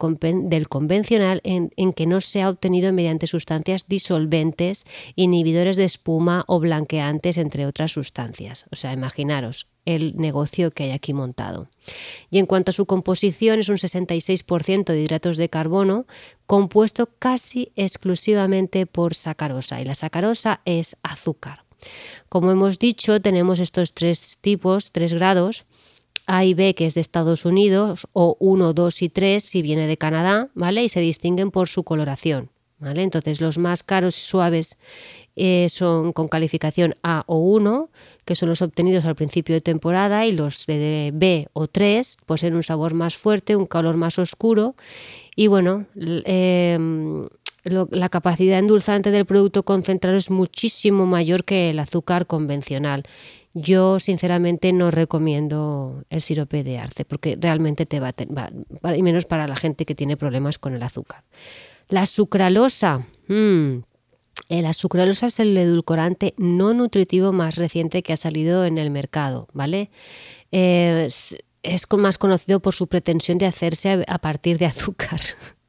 convencional 0.67 1.39
en, 1.43 1.93
que 1.93 2.05
no 2.05 2.19
se 2.19 2.41
ha 2.41 2.49
obtenido 2.49 2.91
mediante 2.91 3.27
sustancias 3.27 3.85
disolventes, 3.87 4.85
inhibidores 5.15 5.77
de 5.77 5.85
espuma 5.85 6.43
o 6.47 6.59
blanqueantes, 6.59 7.37
entre 7.37 7.65
otras 7.67 7.91
sustancias. 7.91 8.65
O 8.71 8.75
sea, 8.75 8.91
imaginaros 8.91 9.67
el 9.85 10.17
negocio 10.17 10.71
que 10.71 10.85
hay 10.85 10.91
aquí 10.91 11.13
montado. 11.13 11.69
Y 12.29 12.39
en 12.39 12.47
cuanto 12.47 12.71
a 12.71 12.73
su 12.73 12.85
composición, 12.85 13.59
es 13.59 13.69
un 13.69 13.77
66% 13.77 14.85
de 14.85 15.01
hidratos 15.01 15.37
de 15.37 15.49
carbono, 15.49 16.05
compuesto 16.47 17.09
casi 17.19 17.71
exclusivamente 17.75 18.87
por 18.87 19.13
sacarosa. 19.13 19.79
Y 19.79 19.85
la 19.85 19.95
sacarosa 19.95 20.61
es 20.65 20.97
azúcar. 21.03 21.63
Como 22.29 22.51
hemos 22.51 22.79
dicho, 22.79 23.21
tenemos 23.21 23.59
estos 23.59 23.93
tres 23.93 24.39
tipos, 24.41 24.91
tres 24.91 25.13
grados 25.13 25.65
a 26.25 26.45
y 26.45 26.53
B, 26.53 26.73
que 26.75 26.85
es 26.85 26.93
de 26.93 27.01
Estados 27.01 27.45
Unidos, 27.45 28.07
o 28.13 28.37
1, 28.39 28.73
2 28.73 29.01
y 29.01 29.09
3 29.09 29.43
si 29.43 29.61
viene 29.61 29.87
de 29.87 29.97
Canadá, 29.97 30.49
¿vale? 30.53 30.83
Y 30.83 30.89
se 30.89 31.01
distinguen 31.01 31.51
por 31.51 31.67
su 31.67 31.83
coloración, 31.83 32.49
¿vale? 32.79 33.03
Entonces 33.03 33.41
los 33.41 33.57
más 33.57 33.83
caros 33.83 34.17
y 34.17 34.21
suaves 34.21 34.77
eh, 35.35 35.67
son 35.69 36.13
con 36.13 36.27
calificación 36.27 36.95
A 37.01 37.23
o 37.25 37.37
1, 37.37 37.89
que 38.23 38.35
son 38.35 38.49
los 38.49 38.61
obtenidos 38.61 39.05
al 39.05 39.15
principio 39.15 39.55
de 39.55 39.61
temporada, 39.61 40.25
y 40.25 40.31
los 40.31 40.65
de 40.67 41.11
B 41.13 41.47
o 41.53 41.67
3 41.67 42.17
poseen 42.25 42.55
un 42.55 42.63
sabor 42.63 42.93
más 42.93 43.17
fuerte, 43.17 43.55
un 43.55 43.65
color 43.65 43.97
más 43.97 44.19
oscuro, 44.19 44.75
y 45.35 45.47
bueno, 45.47 45.87
em, 45.95 47.27
la 47.63 48.09
capacidad 48.09 48.59
endulzante 48.59 49.09
del 49.09 49.25
producto 49.25 49.63
concentrado 49.63 50.17
es 50.17 50.29
muchísimo 50.29 51.05
mayor 51.05 51.45
que 51.45 51.69
el 51.71 51.79
azúcar 51.79 52.27
convencional 52.27 53.03
yo 53.53 53.99
sinceramente 53.99 54.73
no 54.73 54.91
recomiendo 54.91 56.03
el 56.09 56.21
sirope 56.21 56.63
de 56.63 56.79
arce 56.79 57.05
porque 57.05 57.37
realmente 57.39 57.85
te 57.85 57.99
va, 57.99 58.13
a 58.13 58.95
y 58.95 59.03
menos 59.03 59.25
para 59.25 59.47
la 59.47 59.55
gente 59.55 59.85
que 59.85 59.95
tiene 59.95 60.17
problemas 60.17 60.57
con 60.57 60.73
el 60.73 60.83
azúcar. 60.83 61.23
La 61.89 62.05
sucralosa. 62.05 63.05
Mm, 63.27 63.79
la 64.49 64.73
sucralosa 64.73 65.27
es 65.27 65.39
el 65.39 65.55
edulcorante 65.55 66.33
no 66.37 66.73
nutritivo 66.73 67.31
más 67.31 67.55
reciente 67.55 68.01
que 68.01 68.13
ha 68.13 68.17
salido 68.17 68.65
en 68.65 68.77
el 68.77 68.89
mercado, 68.89 69.47
¿vale? 69.53 69.91
es, 70.51 71.35
es 71.63 71.85
más 71.97 72.17
conocido 72.17 72.59
por 72.59 72.73
su 72.73 72.87
pretensión 72.87 73.37
de 73.37 73.45
hacerse 73.45 74.03
a 74.07 74.17
partir 74.19 74.57
de 74.57 74.65
azúcar 74.65 75.19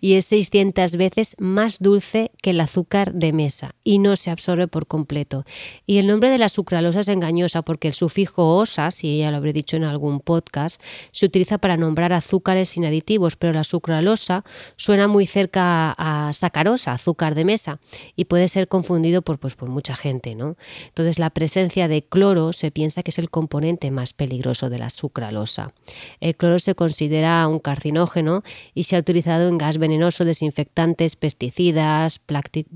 y 0.00 0.14
es 0.14 0.26
600 0.26 0.96
veces 0.96 1.36
más 1.38 1.78
dulce 1.78 2.30
que 2.42 2.50
el 2.50 2.60
azúcar 2.60 3.12
de 3.12 3.32
mesa 3.32 3.74
y 3.84 3.98
no 3.98 4.16
se 4.16 4.30
absorbe 4.30 4.68
por 4.68 4.86
completo. 4.86 5.44
Y 5.86 5.98
el 5.98 6.06
nombre 6.06 6.30
de 6.30 6.38
la 6.38 6.48
sucralosa 6.48 7.00
es 7.00 7.08
engañosa 7.08 7.62
porque 7.62 7.88
el 7.88 7.94
sufijo 7.94 8.56
osa, 8.56 8.90
si 8.90 9.18
ya 9.18 9.30
lo 9.30 9.36
habré 9.36 9.52
dicho 9.52 9.76
en 9.76 9.84
algún 9.84 10.20
podcast, 10.20 10.80
se 11.10 11.26
utiliza 11.26 11.58
para 11.58 11.76
nombrar 11.76 12.12
azúcares 12.12 12.70
sin 12.70 12.84
aditivos, 12.84 13.36
pero 13.36 13.52
la 13.52 13.64
sucralosa 13.64 14.44
suena 14.76 15.08
muy 15.08 15.26
cerca 15.26 15.94
a 15.98 16.32
sacarosa, 16.32 16.92
azúcar 16.92 17.34
de 17.34 17.44
mesa, 17.44 17.80
y 18.16 18.24
puede 18.24 18.48
ser 18.48 18.68
confundido 18.68 19.22
por, 19.22 19.38
pues, 19.38 19.54
por 19.54 19.68
mucha 19.68 19.94
gente. 19.94 20.34
¿no? 20.34 20.56
Entonces 20.88 21.18
la 21.18 21.30
presencia 21.30 21.88
de 21.88 22.02
cloro 22.02 22.52
se 22.52 22.70
piensa 22.70 23.02
que 23.02 23.10
es 23.10 23.18
el 23.18 23.30
componente 23.30 23.90
más 23.90 24.12
peligroso 24.12 24.70
de 24.70 24.78
la 24.78 24.90
sucralosa. 24.90 25.72
El 26.20 26.36
cloro 26.36 26.58
se 26.58 26.74
considera 26.74 27.46
un 27.48 27.58
carcinógeno 27.58 28.42
y 28.74 28.84
se 28.84 28.96
ha 28.96 29.00
utilizado 29.00 29.48
en 29.48 29.51
gas 29.58 29.78
venenoso, 29.78 30.24
desinfectantes, 30.24 31.16
pesticidas, 31.16 32.20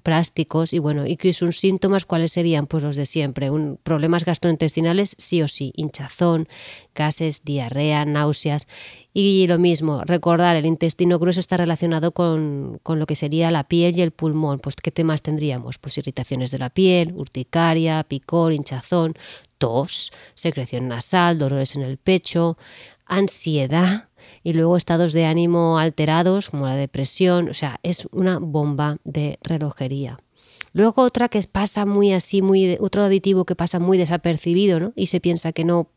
plásticos 0.02 0.72
y 0.72 0.78
bueno, 0.78 1.06
y 1.06 1.16
que 1.16 1.32
sus 1.32 1.58
síntomas 1.58 2.06
cuáles 2.06 2.32
serían 2.32 2.66
pues 2.66 2.82
los 2.82 2.96
de 2.96 3.06
siempre, 3.06 3.50
un, 3.50 3.78
problemas 3.82 4.24
gastrointestinales 4.24 5.16
sí 5.18 5.42
o 5.42 5.48
sí, 5.48 5.72
hinchazón, 5.76 6.48
gases, 6.94 7.44
diarrea, 7.44 8.04
náuseas 8.04 8.66
y 9.18 9.46
lo 9.46 9.58
mismo, 9.58 10.02
recordar, 10.04 10.56
el 10.56 10.66
intestino 10.66 11.18
grueso 11.18 11.40
está 11.40 11.56
relacionado 11.56 12.12
con, 12.12 12.78
con, 12.82 12.98
lo 12.98 13.06
que 13.06 13.16
sería 13.16 13.50
la 13.50 13.64
piel 13.64 13.96
y 13.96 14.02
el 14.02 14.10
pulmón. 14.10 14.58
Pues, 14.58 14.76
¿qué 14.76 14.90
temas 14.90 15.22
tendríamos? 15.22 15.78
Pues 15.78 15.96
irritaciones 15.96 16.50
de 16.50 16.58
la 16.58 16.68
piel, 16.68 17.14
urticaria, 17.14 18.04
picor, 18.04 18.52
hinchazón, 18.52 19.14
tos, 19.56 20.12
secreción 20.34 20.88
nasal, 20.88 21.38
dolores 21.38 21.76
en 21.76 21.82
el 21.82 21.96
pecho, 21.96 22.58
ansiedad, 23.06 24.10
y 24.46 24.52
luego 24.52 24.76
estados 24.76 25.12
de 25.12 25.24
ánimo 25.24 25.76
alterados 25.76 26.50
como 26.50 26.68
la 26.68 26.76
depresión, 26.76 27.48
o 27.48 27.54
sea, 27.54 27.80
es 27.82 28.06
una 28.12 28.38
bomba 28.38 28.98
de 29.02 29.40
relojería. 29.42 30.20
Luego 30.72 31.02
otra 31.02 31.28
que 31.28 31.42
pasa 31.50 31.84
muy 31.84 32.12
así, 32.12 32.42
muy 32.42 32.78
otro 32.78 33.02
aditivo 33.02 33.44
que 33.44 33.56
pasa 33.56 33.80
muy 33.80 33.98
desapercibido, 33.98 34.78
¿no? 34.78 34.92
Y 34.94 35.06
se 35.06 35.18
piensa 35.18 35.50
que 35.50 35.64
no, 35.64 35.88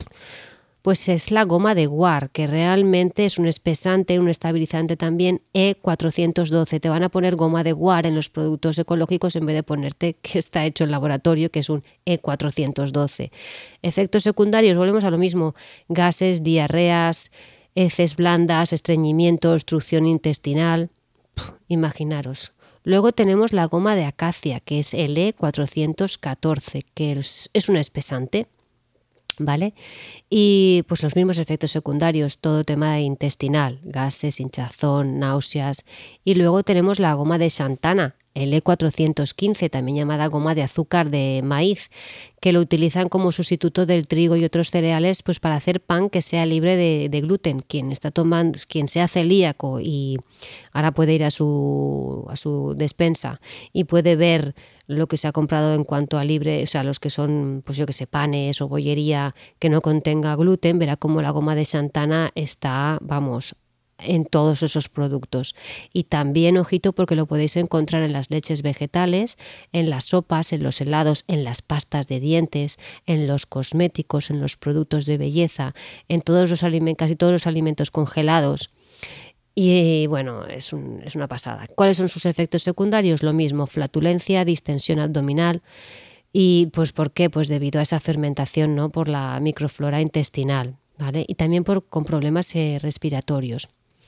pues 0.82 1.10
es 1.10 1.30
la 1.30 1.44
goma 1.44 1.76
de 1.76 1.86
guar, 1.86 2.32
que 2.32 2.48
realmente 2.48 3.26
es 3.26 3.38
un 3.38 3.46
espesante, 3.46 4.18
un 4.18 4.30
estabilizante 4.30 4.98
también 4.98 5.44
E412. 5.54 6.80
Te 6.80 6.90
van 6.90 7.04
a 7.04 7.10
poner 7.10 7.36
goma 7.36 7.64
de 7.64 7.74
guar 7.74 8.08
en 8.08 8.16
los 8.16 8.32
productos 8.32 8.80
ecológicos 8.80 9.36
en 9.36 9.46
vez 9.46 9.58
de 9.58 9.62
ponerte 9.62 10.16
que 10.24 10.40
está 10.40 10.66
hecho 10.66 10.86
en 10.86 10.90
laboratorio, 10.90 11.52
que 11.52 11.60
es 11.60 11.70
un 11.70 11.84
E412. 12.08 13.30
Efectos 13.84 14.24
secundarios, 14.24 14.76
volvemos 14.76 15.04
a 15.04 15.12
lo 15.12 15.20
mismo, 15.20 15.54
gases, 15.88 16.42
diarreas, 16.42 17.32
heces 17.80 18.18
blandas, 18.18 18.74
estreñimiento, 18.74 19.54
obstrucción 19.54 20.06
intestinal. 20.06 20.90
Imaginaros. 21.70 22.52
Luego 22.84 23.14
tenemos 23.14 23.54
la 23.54 23.66
goma 23.66 23.96
de 23.96 24.04
acacia, 24.04 24.60
que 24.60 24.80
es 24.80 24.94
L414, 24.94 26.84
que 26.94 27.12
es 27.54 27.70
un 27.70 27.78
espesante. 27.78 28.48
¿Vale? 29.42 29.74
Y 30.30 30.84
pues 30.90 31.02
los 31.02 31.16
mismos 31.16 31.40
efectos 31.40 31.72
secundarios, 31.72 32.40
todo 32.40 32.66
tema 32.66 33.00
intestinal, 33.00 33.80
gases, 33.84 34.42
hinchazón, 34.42 35.18
náuseas. 35.18 35.86
Y 36.26 36.36
luego 36.36 36.64
tenemos 36.64 37.00
la 37.00 37.14
goma 37.14 37.38
de 37.38 37.50
xantana, 37.50 38.16
L415, 38.36 39.64
e 39.64 39.70
también 39.70 39.98
llamada 39.98 40.28
goma 40.28 40.56
de 40.56 40.64
azúcar 40.64 41.10
de 41.10 41.42
maíz, 41.44 41.90
que 42.40 42.54
lo 42.54 42.60
utilizan 42.62 43.10
como 43.10 43.32
sustituto 43.32 43.86
del 43.86 44.08
trigo 44.08 44.36
y 44.36 44.46
otros 44.46 44.72
cereales 44.72 45.24
pues 45.24 45.40
para 45.40 45.56
hacer 45.56 45.82
pan 45.82 46.10
que 46.10 46.22
sea 46.22 46.46
libre 46.46 46.76
de, 46.76 47.22
gluten. 47.22 47.60
Quien 47.62 47.92
está 47.92 48.12
tomando, 48.12 48.58
quien 48.68 48.88
sea 48.88 49.08
celíaco 49.08 49.80
y 49.82 50.18
ahora 50.72 50.94
puede 50.94 51.14
ir 51.14 51.24
a 51.24 51.32
su, 51.32 52.26
a 52.30 52.36
su 52.36 52.76
despensa 52.76 53.42
y 53.74 53.84
puede 53.86 54.16
ver 54.16 54.56
lo 54.88 55.08
que 55.08 55.18
se 55.18 55.28
ha 55.28 55.32
comprado 55.32 55.76
en 55.76 55.84
cuanto 55.84 56.18
a 56.18 56.24
libre, 56.24 56.64
o 56.64 56.68
sea, 56.68 56.84
los 56.84 57.00
que 57.00 57.12
son, 57.12 57.62
pues 57.64 57.78
yo 57.78 57.86
que 57.86 57.94
sé, 57.94 58.08
panes 58.08 58.60
o 58.62 58.68
bollería 58.68 59.36
que 59.60 59.70
no 59.70 59.82
contenga 59.82 60.36
gluten, 60.36 60.80
verá 60.80 60.98
cómo 60.98 61.22
la 61.22 61.30
goma 61.30 61.54
de 61.54 61.66
Santana 61.66 62.32
está, 62.34 62.98
vamos, 63.02 63.56
en 64.00 64.26
todos 64.26 64.64
esos 64.64 64.90
productos. 64.90 65.56
Y 65.94 66.04
también, 66.04 66.58
ojito, 66.58 66.94
porque 66.94 67.16
lo 67.16 67.26
podéis 67.26 67.58
encontrar 67.58 68.04
en 68.04 68.14
las 68.14 68.30
leches 68.30 68.62
vegetales, 68.62 69.38
en 69.72 69.90
las 69.90 70.06
sopas, 70.06 70.54
en 70.54 70.64
los 70.64 70.82
helados, 70.82 71.24
en 71.28 71.44
las 71.44 71.62
pastas 71.62 72.08
de 72.08 72.20
dientes, 72.20 72.78
en 73.06 73.28
los 73.28 73.46
cosméticos, 73.46 74.30
en 74.30 74.42
los 74.42 74.58
productos 74.58 75.06
de 75.06 75.18
belleza, 75.18 75.74
en 76.08 76.22
todos 76.22 76.50
los 76.50 76.64
casi 76.98 77.16
todos 77.16 77.32
los 77.32 77.48
alimentos 77.48 77.92
congelados. 77.92 78.72
Y 79.56 80.08
bueno, 80.08 80.46
es, 80.46 80.74
es 81.04 81.16
una 81.16 81.28
pasada. 81.28 81.68
¿Cuáles 81.76 81.98
son 81.98 82.08
sus 82.08 82.26
efectos 82.26 82.64
secundarios? 82.64 83.24
Lo 83.24 83.34
mismo, 83.34 83.68
flatulencia, 83.68 84.46
distensión 84.46 85.00
abdominal. 85.00 85.62
¿Y 86.32 86.68
pues 86.68 86.92
por 86.92 87.12
qué? 87.12 87.30
Pues 87.30 87.48
debido 87.48 87.80
a 87.80 87.84
esa 87.84 88.00
fermentación, 88.00 88.76
¿no? 88.76 88.90
Por 88.90 89.10
la 89.10 89.40
microflora 89.40 90.02
intestinal, 90.02 90.76
¿vale? 90.98 91.26
Y 91.28 91.36
también 91.36 91.64
por, 91.64 91.86
con 91.88 92.06
problemas 92.06 92.56
eh, 92.56 92.78
respiratorios. 92.82 93.70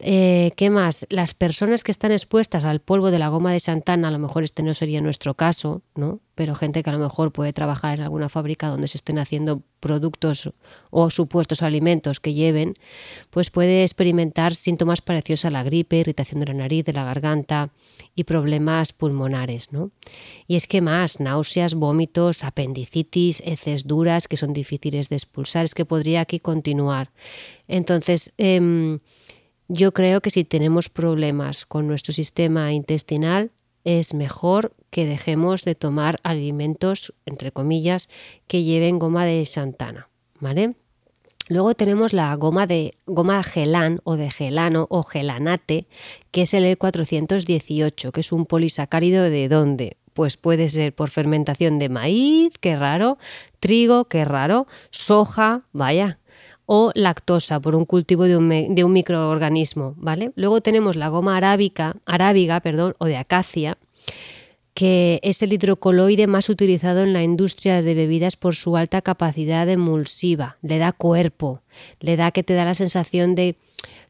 Eh, 0.00 0.52
¿Qué 0.56 0.68
más? 0.68 1.06
Las 1.08 1.32
personas 1.32 1.82
que 1.82 1.90
están 1.90 2.12
expuestas 2.12 2.66
al 2.66 2.80
polvo 2.80 3.10
de 3.10 3.18
la 3.18 3.28
goma 3.28 3.52
de 3.52 3.60
Santana, 3.60 4.08
a 4.08 4.10
lo 4.10 4.18
mejor 4.18 4.44
este 4.44 4.62
no 4.62 4.74
sería 4.74 5.00
nuestro 5.00 5.34
caso, 5.34 5.80
¿no? 5.94 6.20
Pero 6.34 6.54
gente 6.54 6.82
que 6.82 6.90
a 6.90 6.92
lo 6.92 6.98
mejor 6.98 7.32
puede 7.32 7.54
trabajar 7.54 7.98
en 7.98 8.04
alguna 8.04 8.28
fábrica 8.28 8.68
donde 8.68 8.88
se 8.88 8.98
estén 8.98 9.18
haciendo 9.18 9.62
productos 9.80 10.50
o 10.90 11.08
supuestos 11.08 11.62
alimentos 11.62 12.20
que 12.20 12.34
lleven, 12.34 12.74
pues 13.30 13.48
puede 13.48 13.84
experimentar 13.84 14.54
síntomas 14.54 15.00
parecidos 15.00 15.46
a 15.46 15.50
la 15.50 15.62
gripe, 15.62 15.96
irritación 15.96 16.40
de 16.40 16.46
la 16.46 16.54
nariz, 16.54 16.84
de 16.84 16.92
la 16.92 17.04
garganta 17.04 17.70
y 18.14 18.24
problemas 18.24 18.92
pulmonares, 18.92 19.72
¿no? 19.72 19.92
Y 20.46 20.56
es 20.56 20.66
que 20.66 20.82
más, 20.82 21.20
náuseas, 21.20 21.74
vómitos, 21.74 22.44
apendicitis, 22.44 23.42
heces 23.46 23.86
duras 23.86 24.28
que 24.28 24.36
son 24.36 24.52
difíciles 24.52 25.08
de 25.08 25.16
expulsar, 25.16 25.64
es 25.64 25.74
que 25.74 25.86
podría 25.86 26.20
aquí 26.20 26.38
continuar. 26.38 27.12
Entonces, 27.66 28.34
eh, 28.36 28.98
yo 29.68 29.92
creo 29.92 30.20
que 30.20 30.30
si 30.30 30.44
tenemos 30.44 30.88
problemas 30.88 31.66
con 31.66 31.86
nuestro 31.86 32.12
sistema 32.12 32.72
intestinal, 32.72 33.50
es 33.84 34.14
mejor 34.14 34.74
que 34.90 35.06
dejemos 35.06 35.64
de 35.64 35.74
tomar 35.74 36.18
alimentos, 36.22 37.14
entre 37.24 37.52
comillas, 37.52 38.08
que 38.48 38.64
lleven 38.64 38.98
goma 38.98 39.24
de 39.24 39.44
Santana, 39.46 40.08
¿vale? 40.40 40.74
Luego 41.48 41.74
tenemos 41.74 42.12
la 42.12 42.34
goma 42.34 42.66
de 42.66 42.94
goma 43.06 43.42
gelán 43.44 44.00
o 44.02 44.16
de 44.16 44.30
gelano 44.30 44.88
o 44.90 45.04
gelanate, 45.04 45.86
que 46.32 46.42
es 46.42 46.54
el 46.54 46.64
E418, 46.64 48.10
que 48.10 48.20
es 48.20 48.32
un 48.32 48.46
polisacárido 48.46 49.22
de 49.22 49.48
dónde? 49.48 49.96
Pues 50.12 50.36
puede 50.36 50.68
ser 50.68 50.92
por 50.92 51.10
fermentación 51.10 51.78
de 51.78 51.88
maíz, 51.88 52.54
qué 52.60 52.74
raro, 52.74 53.18
trigo, 53.60 54.06
qué 54.06 54.24
raro, 54.24 54.66
soja, 54.90 55.62
vaya, 55.72 56.18
o 56.66 56.90
lactosa 56.94 57.60
por 57.60 57.76
un 57.76 57.84
cultivo 57.84 58.24
de 58.24 58.36
un, 58.36 58.92
microorganismo, 58.92 59.94
¿vale? 59.96 60.32
Luego 60.34 60.60
tenemos 60.60 60.96
la 60.96 61.08
goma 61.08 61.36
arábiga 61.36 62.60
perdón, 62.60 62.94
o 62.98 63.06
de 63.06 63.16
acacia, 63.16 63.78
que 64.74 65.20
es 65.22 65.42
el 65.42 65.52
hidrocoloide 65.52 66.26
más 66.26 66.50
utilizado 66.50 67.02
en 67.02 67.12
la 67.12 67.22
industria 67.22 67.80
de 67.80 67.94
bebidas 67.94 68.36
por 68.36 68.54
su 68.54 68.76
alta 68.76 69.00
capacidad 69.00 69.68
emulsiva, 69.68 70.58
le 70.60 70.78
da 70.78 70.92
cuerpo, 70.92 71.62
le 72.00 72.16
da 72.16 72.30
que 72.30 72.42
te 72.42 72.54
da 72.54 72.64
la 72.64 72.74
sensación 72.74 73.34
de, 73.34 73.56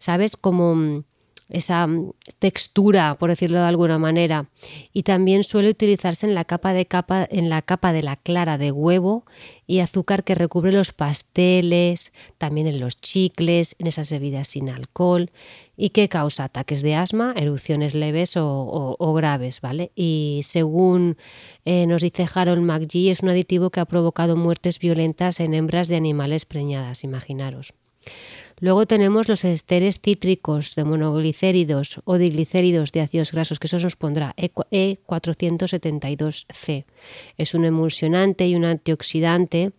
¿sabes? 0.01 0.37
Como 0.37 1.05
esa 1.49 1.87
mm, 1.87 2.13
textura, 2.39 3.17
por 3.19 3.31
decirlo 3.31 3.61
de 3.61 3.67
alguna 3.67 3.99
manera, 3.99 4.49
y 4.93 5.03
también 5.03 5.45
suele 5.45 5.71
utilizarse 5.71 6.27
en 6.27 6.35
la 6.35 6.45
capa 6.45 6.73
de 6.73 6.87
capa 6.87 7.27
en 7.31 7.49
la 7.49 7.63
capa 7.63 7.93
de 7.93 8.03
la 8.03 8.17
clara 8.17 8.59
de 8.59 8.73
huevo 8.73 9.25
y 9.67 9.81
azúcar 9.81 10.25
que 10.25 10.35
recubre 10.35 10.73
los 10.73 10.93
pasteles, 10.93 12.13
también 12.39 12.67
en 12.67 12.81
los 12.81 12.97
chicles, 12.97 13.77
en 13.79 13.87
esas 13.87 14.11
bebidas 14.11 14.49
sin 14.49 14.71
alcohol 14.71 15.31
y 15.77 15.91
que 15.91 16.09
causa 16.09 16.45
ataques 16.45 16.83
de 16.83 16.95
asma, 16.95 17.35
erupciones 17.37 17.95
leves 17.95 18.35
o, 18.37 19.15
graves, 19.15 19.61
¿vale? 19.61 19.93
Y 19.95 20.41
según 20.43 21.17
eh, 21.65 21.87
nos 21.87 22.03
dice 22.03 22.27
Harold 22.33 22.63
McGee, 22.63 23.11
es 23.11 23.21
un 23.21 23.29
aditivo 23.29 23.71
que 23.71 23.81
ha 23.81 23.85
provocado 23.85 24.37
muertes 24.37 24.79
violentas 24.79 25.39
en 25.41 25.53
hembras 25.53 25.89
de 25.89 25.97
animales 25.97 26.47
preñadas, 26.47 27.05
imaginaros. 27.05 27.75
Luego 28.59 28.87
tenemos 28.87 29.29
los 29.29 29.45
esteres 29.45 30.01
cítricos 30.01 30.75
de 30.77 30.85
monoglicéridos 30.85 32.01
o 32.05 32.17
diglicéridos 32.17 32.91
de 32.91 33.03
ácidos 33.03 33.33
grasos, 33.33 33.59
que 33.59 33.67
eso 33.67 33.79
nos 33.79 33.97
pondrá 33.97 34.35
E472C. 34.37 36.87
Es 37.37 37.53
un 37.55 37.67
emulsionante 37.67 38.49
y 38.49 38.55
un 38.55 38.65
antioxidante, 38.65 39.73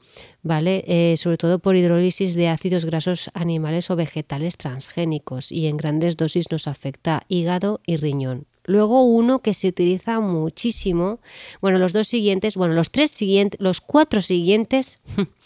¿vale? 0.44 0.84
Eh, 0.86 1.18
sobre 1.18 1.38
todo 1.38 1.58
por 1.58 1.76
hidrólisis 1.76 2.36
de 2.36 2.50
ácidos 2.50 2.86
grasos 2.86 3.32
animales 3.34 3.90
o 3.90 3.96
vegetales 3.96 4.58
transgénicos 4.58 5.52
y 5.52 5.66
en 5.66 5.78
grandes 5.78 6.16
dosis 6.16 6.52
nos 6.52 6.68
afecta 6.68 7.24
hígado 7.28 7.82
y 7.88 7.98
riñón. 7.98 8.46
Luego 8.68 9.06
uno 9.06 9.40
que 9.40 9.54
se 9.54 9.70
utiliza 9.70 10.20
muchísimo, 10.20 11.20
bueno, 11.62 11.80
los 11.80 11.94
dos 11.94 12.10
siguientes, 12.10 12.58
bueno, 12.58 12.74
los 12.74 12.92
tres 12.92 13.12
siguientes, 13.12 13.62
los 13.62 13.80
cuatro 13.80 14.20
siguientes 14.20 15.00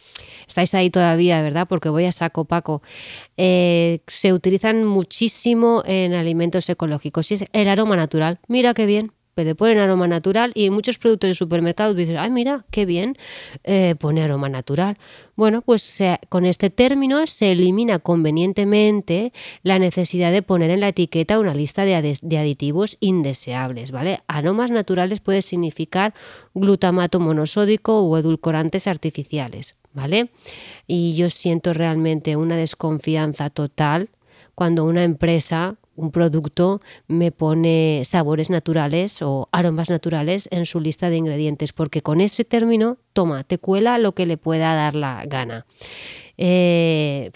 estáis 0.52 0.76
ahí 0.76 0.90
todavía, 0.90 1.42
¿verdad? 1.42 1.68
Porque 1.68 1.90
voy 1.90 2.06
a 2.06 2.12
saco 2.12 2.46
Paco. 2.46 2.82
Eh, 3.38 4.02
se 4.08 4.34
utilizan 4.34 4.84
muchísimo 4.84 5.82
en 5.86 6.14
alimentos 6.14 6.70
ecológicos 6.70 7.32
y 7.32 7.36
es 7.36 7.46
el 7.54 7.70
aroma 7.70 7.96
natural. 7.96 8.40
Mira 8.48 8.74
qué 8.74 8.86
bien. 8.86 9.14
Puede 9.34 9.56
poner 9.56 9.80
aroma 9.80 10.10
natural 10.10 10.52
y 10.56 10.70
muchos 10.72 10.98
productos 10.98 11.30
de 11.30 11.34
supermercado 11.36 11.94
dicen, 11.94 12.18
ay, 12.18 12.30
mira, 12.30 12.66
qué 12.70 12.86
bien, 12.86 13.18
eh, 13.64 13.96
pone 13.98 14.22
aroma 14.22 14.50
natural. 14.50 14.98
Bueno, 15.38 15.62
pues 15.62 16.04
con 16.28 16.46
este 16.46 16.70
término 16.70 17.26
se 17.28 17.54
elimina 17.54 18.00
convenientemente 18.00 19.32
la 19.64 19.80
necesidad 19.80 20.34
de 20.34 20.42
poner 20.42 20.70
en 20.70 20.82
la 20.82 20.90
etiqueta 20.90 21.40
una 21.40 21.54
lista 21.54 21.86
de, 21.86 22.18
de 22.22 22.38
aditivos 22.38 22.98
indeseables, 23.00 23.92
¿vale? 23.92 24.20
Aromas 24.28 24.70
naturales 24.70 25.22
puede 25.22 25.42
significar 25.42 26.14
glutamato 26.54 27.22
monosódico 27.22 28.02
o 28.02 28.18
edulcorantes 28.18 28.86
artificiales. 28.86 29.81
¿Vale? 29.94 30.32
Y 30.88 31.16
yo 31.16 31.30
siento 31.30 31.74
realmente 31.74 32.36
una 32.36 32.56
desconfianza 32.56 33.50
total 33.50 34.10
cuando 34.56 34.86
una 34.86 35.04
empresa, 35.04 35.78
un 35.96 36.12
producto, 36.12 36.82
me 37.08 37.32
pone 37.32 38.02
sabores 38.06 38.50
naturales 38.50 39.22
o 39.22 39.50
aromas 39.52 39.90
naturales 39.90 40.48
en 40.52 40.66
su 40.66 40.80
lista 40.80 41.10
de 41.10 41.18
ingredientes, 41.18 41.74
porque 41.74 42.02
con 42.02 42.22
ese 42.22 42.46
término, 42.46 42.98
toma, 43.14 43.44
te 43.44 43.58
cuela 43.58 43.98
lo 43.98 44.14
que 44.14 44.26
le 44.26 44.38
pueda 44.38 44.76
dar 44.76 44.96
la 44.96 45.26
gana. 45.26 45.66
Eh, 46.38 47.32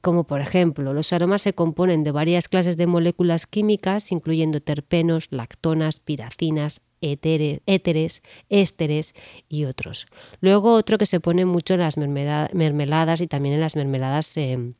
como 0.00 0.24
por 0.24 0.40
ejemplo, 0.40 0.92
los 0.92 1.12
aromas 1.12 1.42
se 1.42 1.52
componen 1.52 2.02
de 2.02 2.12
varias 2.12 2.48
clases 2.48 2.76
de 2.76 2.86
moléculas 2.86 3.46
químicas, 3.46 4.12
incluyendo 4.12 4.60
terpenos, 4.60 5.26
lactonas, 5.30 5.98
piracinas, 5.98 6.80
éteres, 7.00 8.22
ésteres 8.48 9.14
y 9.48 9.64
otros. 9.64 10.06
Luego 10.40 10.74
otro 10.74 10.98
que 10.98 11.06
se 11.06 11.20
pone 11.20 11.44
mucho 11.44 11.74
en 11.74 11.80
las 11.80 11.96
mermeladas 11.96 13.20
y 13.20 13.26
también 13.26 13.54
en 13.54 13.60
las 13.60 13.76
mermeladas 13.76 14.36
em, 14.36 14.74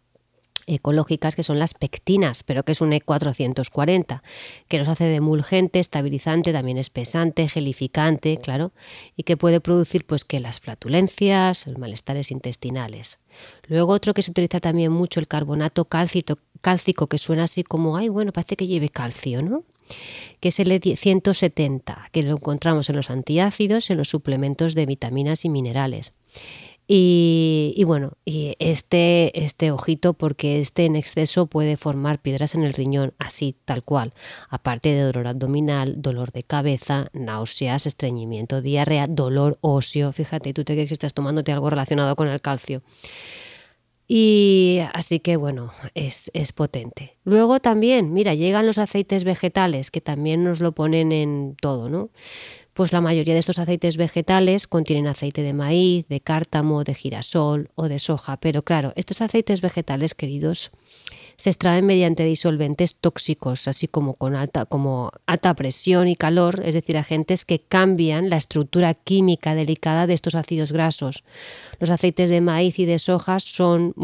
ecológicas 0.66 1.36
que 1.36 1.42
son 1.42 1.58
las 1.58 1.74
pectinas, 1.74 2.42
pero 2.42 2.64
que 2.64 2.72
es 2.72 2.80
un 2.80 2.92
E440, 2.92 4.22
que 4.68 4.78
nos 4.78 4.88
hace 4.88 5.04
de 5.04 5.16
emulgente, 5.16 5.78
estabilizante, 5.78 6.52
también 6.52 6.78
espesante, 6.78 7.48
gelificante, 7.48 8.38
claro, 8.38 8.72
y 9.16 9.22
que 9.22 9.36
puede 9.36 9.60
producir 9.60 10.06
pues 10.06 10.24
que 10.24 10.40
las 10.40 10.60
flatulencias, 10.60 11.66
los 11.66 11.78
malestares 11.78 12.30
intestinales. 12.30 13.18
Luego 13.68 13.92
otro 13.92 14.14
que 14.14 14.22
se 14.22 14.30
utiliza 14.30 14.60
también 14.60 14.92
mucho 14.92 15.20
el 15.20 15.28
carbonato 15.28 15.86
cálcico 15.86 17.06
que 17.06 17.18
suena 17.18 17.44
así 17.44 17.64
como, 17.64 17.96
ay, 17.96 18.08
bueno, 18.08 18.32
parece 18.32 18.56
que 18.56 18.66
lleve 18.66 18.88
calcio, 18.88 19.42
¿no? 19.42 19.64
que 20.40 20.48
es 20.48 20.60
el 20.60 20.70
E170, 20.70 22.10
que 22.12 22.22
lo 22.22 22.36
encontramos 22.36 22.88
en 22.88 22.96
los 22.96 23.10
antiácidos, 23.10 23.90
en 23.90 23.98
los 23.98 24.08
suplementos 24.08 24.74
de 24.74 24.86
vitaminas 24.86 25.44
y 25.44 25.48
minerales. 25.48 26.12
Y, 26.92 27.85
bueno, 27.85 28.14
y 28.24 28.57
este, 28.59 29.44
este 29.44 29.70
ojito, 29.70 30.12
porque 30.12 30.59
este 30.59 30.87
en 30.87 30.96
exceso 30.96 31.46
puede 31.46 31.76
formar 31.76 32.20
piedras 32.20 32.57
en 32.57 32.64
el 32.64 32.74
riñón, 32.74 33.14
así, 33.16 33.55
tal 33.64 33.85
cual. 33.85 34.12
Aparte 34.48 34.88
de 34.88 35.03
dolor 35.03 35.29
abdominal, 35.29 36.03
dolor 36.03 36.33
de 36.33 36.42
cabeza, 36.42 37.07
náuseas, 37.12 37.87
estreñimiento, 37.87 38.61
diarrea, 38.61 39.07
dolor 39.07 39.57
óseo. 39.61 40.12
Fíjate, 40.12 40.53
tú 40.53 40.64
te 40.64 40.72
crees 40.72 40.88
que 40.88 40.94
estás 40.94 41.14
tomándote 41.14 41.53
algo 41.53 41.70
relacionado 41.70 42.16
con 42.16 42.26
el 42.26 42.40
calcio. 42.40 42.83
Y 44.09 44.81
así 44.92 45.20
que 45.20 45.37
bueno, 45.37 45.72
es, 45.94 46.33
es, 46.35 46.50
potente. 46.50 47.12
Luego 47.22 47.61
también, 47.61 48.12
mira, 48.12 48.35
llegan 48.35 48.66
los 48.66 48.79
aceites 48.79 49.22
vegetales, 49.22 49.92
que 49.92 50.00
también 50.00 50.42
nos 50.42 50.59
lo 50.59 50.72
ponen 50.72 51.12
en 51.12 51.55
todo, 51.61 51.88
¿no? 51.88 52.11
Pues 52.72 52.92
la 52.92 53.00
mayoría 53.00 53.35
de 53.35 53.40
estos 53.40 53.59
aceites 53.59 53.96
vegetales 53.96 54.66
contienen 54.66 55.06
aceite 55.06 55.42
de 55.42 55.52
maíz, 55.52 56.06
de 56.09 56.20
cártamo, 56.20 56.85
de 56.85 56.94
girasol 56.94 57.70
o 57.74 57.88
de 57.88 57.98
soja. 57.98 58.37
Pero 58.38 58.62
claro, 58.62 58.92
estos 58.96 59.20
aceites 59.20 59.61
vegetales, 59.61 60.14
queridos, 60.14 60.70
se 61.37 61.50
extraen 61.50 61.87
mediante 61.87 62.24
disolventes 62.24 62.96
tóxicos, 62.96 63.66
así 63.66 63.88
como 63.88 64.14
con 64.14 64.37
alta, 64.37 64.66
como 64.66 65.11
alta 65.26 65.54
presión 65.54 66.06
y 66.06 66.14
calor, 66.14 66.62
es 66.64 66.74
decir, 66.74 66.96
agentes 66.96 67.44
que 67.44 67.61
cambian 67.61 68.30
la 68.30 68.37
estructura 68.37 68.94
química 68.94 69.54
delicada 69.54 70.06
de 70.06 70.14
estos 70.14 70.35
ácidos 70.35 70.70
grasos. 70.70 71.24
Los 71.78 71.90
aceites 71.90 72.30
de 72.30 72.40
maíz 72.40 72.78
y 72.78 72.85
de 72.85 72.98
soja 72.98 73.40
son, 73.40 73.94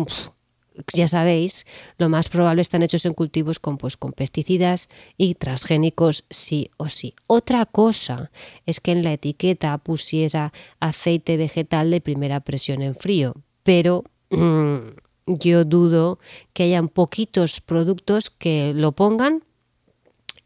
ya 0.93 1.09
sabéis, 1.09 1.67
lo 1.99 2.09
más 2.09 2.29
probable 2.29 2.63
están 2.63 2.83
hechos 2.83 3.07
en 3.07 3.15
cultivos 3.15 3.59
con, 3.59 3.79
pues, 3.79 3.97
con 3.97 4.13
pesticidas 4.13 4.89
y 5.17 5.35
transgénicos 5.35 6.25
sí 6.31 6.71
o 6.77 6.89
sí. 6.89 7.15
Otra 7.27 7.67
cosa 7.67 8.31
es 8.65 8.81
que 8.81 8.93
en 8.93 9.03
la 9.03 9.13
etiqueta 9.13 9.79
pusiera 9.79 10.53
aceite 10.81 11.37
vegetal 11.37 11.91
de 11.91 12.01
primera 12.01 12.41
presión 12.41 12.83
en 12.83 12.95
frío, 12.95 13.35
pero... 13.63 14.05
Mm, 14.31 15.07
yo 15.27 15.65
dudo 15.65 16.19
que 16.53 16.65
hayan 16.65 16.89
poquitos 16.89 17.61
productos 17.61 18.31
que 18.31 18.73
lo 18.75 18.93
pongan 18.93 19.43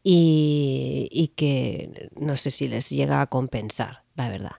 y, 0.03 1.33
que 1.37 2.09
no 2.19 2.37
sé 2.37 2.51
si 2.51 2.69
les 2.69 2.89
llega 2.89 3.21
a 3.21 3.27
compensar, 3.27 4.05
la 4.15 4.31
verdad. 4.31 4.57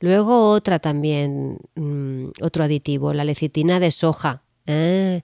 Luego 0.00 0.50
otra 0.50 0.78
también, 0.78 1.58
mm, 1.74 2.28
otro 2.40 2.64
aditivo, 2.64 3.12
la 3.12 3.24
lecitina 3.24 3.80
de 3.80 3.90
soja. 3.90 4.42
El 4.68 5.22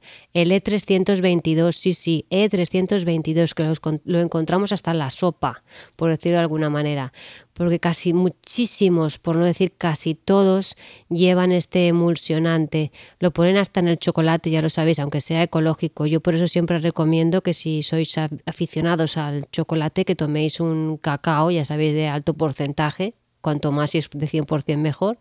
E322, 0.52 1.72
sí, 1.72 1.92
sí, 1.92 2.26
E322, 2.30 3.52
que 3.52 4.00
lo 4.04 4.20
encontramos 4.20 4.72
hasta 4.72 4.92
en 4.92 4.98
la 4.98 5.10
sopa, 5.10 5.62
por 5.96 6.10
decirlo 6.10 6.38
de 6.38 6.42
alguna 6.42 6.70
manera, 6.70 7.12
porque 7.52 7.78
casi 7.78 8.14
muchísimos, 8.14 9.18
por 9.18 9.36
no 9.36 9.44
decir 9.44 9.74
casi 9.76 10.14
todos, 10.14 10.76
llevan 11.10 11.52
este 11.52 11.88
emulsionante. 11.88 12.90
Lo 13.20 13.32
ponen 13.32 13.58
hasta 13.58 13.80
en 13.80 13.88
el 13.88 13.98
chocolate, 13.98 14.50
ya 14.50 14.62
lo 14.62 14.70
sabéis, 14.70 14.98
aunque 14.98 15.20
sea 15.20 15.42
ecológico. 15.42 16.06
Yo 16.06 16.20
por 16.20 16.34
eso 16.34 16.48
siempre 16.48 16.78
recomiendo 16.78 17.42
que 17.42 17.52
si 17.52 17.82
sois 17.82 18.14
aficionados 18.46 19.18
al 19.18 19.50
chocolate, 19.50 20.06
que 20.06 20.16
toméis 20.16 20.58
un 20.60 20.96
cacao, 20.96 21.50
ya 21.50 21.64
sabéis, 21.66 21.92
de 21.92 22.08
alto 22.08 22.34
porcentaje, 22.34 23.14
cuanto 23.44 23.72
más 23.72 23.94
es 23.94 24.08
de 24.10 24.26
100% 24.26 24.78
mejor, 24.78 25.18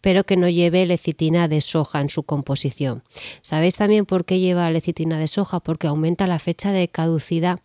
pero 0.00 0.24
que 0.24 0.38
no 0.38 0.48
lleve 0.48 0.86
lecitina 0.86 1.46
de 1.46 1.60
soja 1.60 2.00
en 2.00 2.08
su 2.08 2.22
composición. 2.22 3.02
¿Sabéis 3.42 3.76
también 3.76 4.06
por 4.06 4.24
qué 4.24 4.40
lleva 4.40 4.70
lecitina 4.70 5.18
de 5.18 5.28
soja? 5.28 5.60
Porque 5.60 5.86
aumenta 5.86 6.26
la 6.26 6.38
fecha 6.38 6.72
de 6.72 6.88
caducidad 6.88 7.60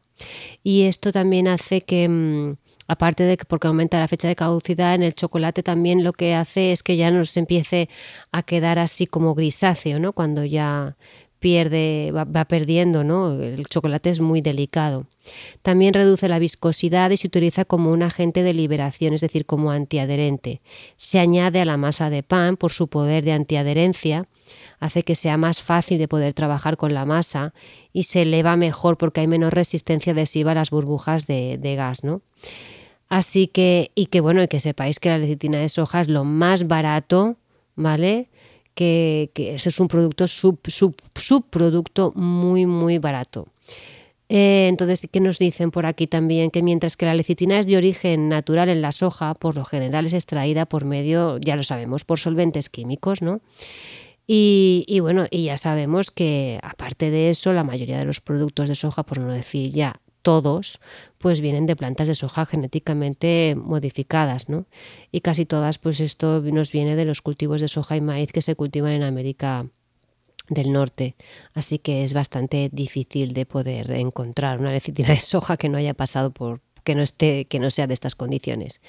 y 0.64 0.84
esto 0.84 1.12
también 1.12 1.48
hace 1.48 1.82
que... 1.82 2.08
Mm, 2.10 2.58
aparte 2.88 3.24
de 3.24 3.38
que 3.38 3.46
porque 3.46 3.68
aumenta 3.68 4.02
la 4.02 4.10
fecha 4.10 4.28
de 4.28 4.36
caducidad 4.36 4.96
en 4.96 5.04
el 5.04 5.16
chocolate 5.16 5.64
también 5.64 6.04
lo 6.04 6.12
que 6.12 6.34
hace 6.34 6.74
es 6.74 6.84
que 6.84 6.98
ya 6.98 7.10
nos 7.10 7.38
empiece 7.38 7.88
a 8.34 8.44
quedar 8.44 8.80
así 8.80 9.08
como 9.08 9.34
grisáceo, 9.34 9.98
¿no? 9.98 10.12
Cuando 10.12 10.44
ya 10.44 10.98
pierde, 11.42 12.12
va, 12.12 12.46
perdiendo, 12.46 13.04
¿no? 13.04 13.34
El 13.34 13.66
chocolate 13.66 14.12
es 14.12 14.22
muy 14.22 14.42
delicado. 14.42 15.08
También 15.64 15.96
reduce 15.96 16.30
la 16.30 16.38
viscosidad 16.38 17.10
y 17.10 17.18
se 17.18 17.28
utiliza 17.28 17.66
como 17.66 17.92
un 17.92 18.04
agente 18.04 18.44
de 18.44 18.54
liberación, 18.54 19.16
es 19.16 19.22
decir, 19.22 19.48
como 19.48 19.72
antiadherente. 19.72 20.62
Se 20.98 21.20
añade 21.20 21.60
a 21.60 21.66
la 21.66 21.78
masa 21.78 22.12
de 22.12 22.22
pan 22.22 22.58
por 22.58 22.72
su 22.72 22.88
poder 22.88 23.26
de 23.26 23.34
antiadherencia, 23.34 24.28
hace 24.80 25.02
que 25.02 25.16
sea 25.16 25.36
más 25.38 25.64
fácil 25.64 25.98
de 25.98 26.08
poder 26.08 26.34
trabajar 26.34 26.78
con 26.78 26.94
la 26.94 27.06
masa 27.06 27.56
y 27.92 28.04
se 28.04 28.22
eleva 28.22 28.56
mejor 28.56 29.00
porque 29.00 29.22
hay 29.22 29.28
menos 29.28 29.52
resistencia 29.52 30.14
adhesiva 30.14 30.52
a 30.52 30.56
las 30.56 30.70
burbujas 30.70 31.26
de, 31.26 31.58
de 31.58 31.76
gas, 31.76 32.04
¿no? 32.04 32.22
Así 33.10 33.48
que, 33.48 33.92
y 33.96 34.06
que 34.06 34.22
bueno, 34.22 34.44
y 34.44 34.48
que 34.48 34.60
sepáis 34.60 35.00
que 35.00 35.10
la 35.10 35.18
lecitina 35.18 35.58
de 35.58 35.70
soja 35.70 36.02
es 36.02 36.08
lo 36.08 36.24
más 36.24 36.68
barato, 36.68 37.36
¿vale? 37.76 38.30
Que, 38.76 39.32
ese 39.36 39.70
es 39.70 39.80
un 39.80 39.88
producto 39.88 40.28
sub, 40.28 40.60
subproducto 41.16 42.14
muy, 42.16 42.66
muy 42.66 42.98
barato. 42.98 43.48
Eh, 44.30 44.68
entonces, 44.70 45.08
¿qué 45.12 45.20
nos 45.20 45.40
dicen 45.40 45.72
por 45.72 45.86
aquí 45.86 46.08
también? 46.08 46.52
Que 46.52 46.64
mientras 46.64 46.96
que 46.96 47.06
la 47.06 47.14
lecitina 47.14 47.60
es 47.60 47.68
de 47.68 47.76
origen 47.76 48.30
natural 48.30 48.70
en 48.70 48.82
la 48.82 48.94
soja, 48.94 49.34
por 49.34 49.56
lo 49.58 49.66
general 49.66 50.06
es 50.06 50.14
extraída 50.14 50.66
por 50.66 50.86
medio, 50.86 51.38
ya 51.38 51.58
lo 51.58 51.64
sabemos, 51.64 52.06
por 52.06 52.18
solventes 52.18 52.70
químicos, 52.70 53.22
¿no? 53.22 53.42
Y, 54.26 54.86
y, 54.88 55.02
bueno, 55.02 55.26
y 55.30 55.46
ya 55.46 55.58
sabemos 55.58 56.12
que 56.12 56.60
aparte 56.64 57.12
de 57.12 57.30
eso, 57.30 57.52
la 57.52 57.66
mayoría 57.66 57.98
de 57.98 58.06
los 58.06 58.22
productos 58.22 58.70
de 58.70 58.76
soja, 58.76 59.04
por 59.04 59.18
no 59.18 59.34
decir 59.34 59.72
ya 59.74 60.00
todos, 60.22 60.80
pues 61.22 61.42
vienen 61.42 61.66
de 61.66 61.76
plantas 61.76 62.08
de 62.08 62.16
soja 62.16 62.46
genéticamente 62.46 63.56
modificadas, 63.56 64.50
¿no? 64.50 64.66
Y 65.12 65.22
casi 65.22 65.46
todas, 65.46 65.78
pues 65.78 66.00
esto 66.00 66.42
nos 66.42 66.72
viene 66.72 66.96
de 66.96 67.06
los 67.06 67.22
cultivos 67.22 67.62
de 67.62 67.68
soja 67.68 67.96
y 67.96 68.02
maíz 68.02 68.32
que 68.32 68.42
se 68.42 68.56
cultivan 68.56 68.92
en 68.92 69.04
América 69.04 69.68
del 70.50 70.74
Norte, 70.74 71.16
así 71.54 71.80
que 71.80 72.04
es 72.04 72.14
bastante 72.14 72.70
difícil 72.74 73.34
de 73.34 73.46
poder 73.46 73.92
encontrar 73.92 74.60
una 74.60 74.72
lecitina 74.72 75.10
de 75.10 75.20
soja 75.20 75.56
que 75.56 75.70
no 75.70 75.78
haya 75.78 75.94
pasado 75.94 76.32
por 76.32 76.62
que 76.84 76.96
no 76.96 77.04
esté 77.04 77.46
que 77.46 77.60
no 77.60 77.70
sea 77.70 77.88
de 77.88 77.94
estas 77.94 78.16
condiciones. 78.16 78.82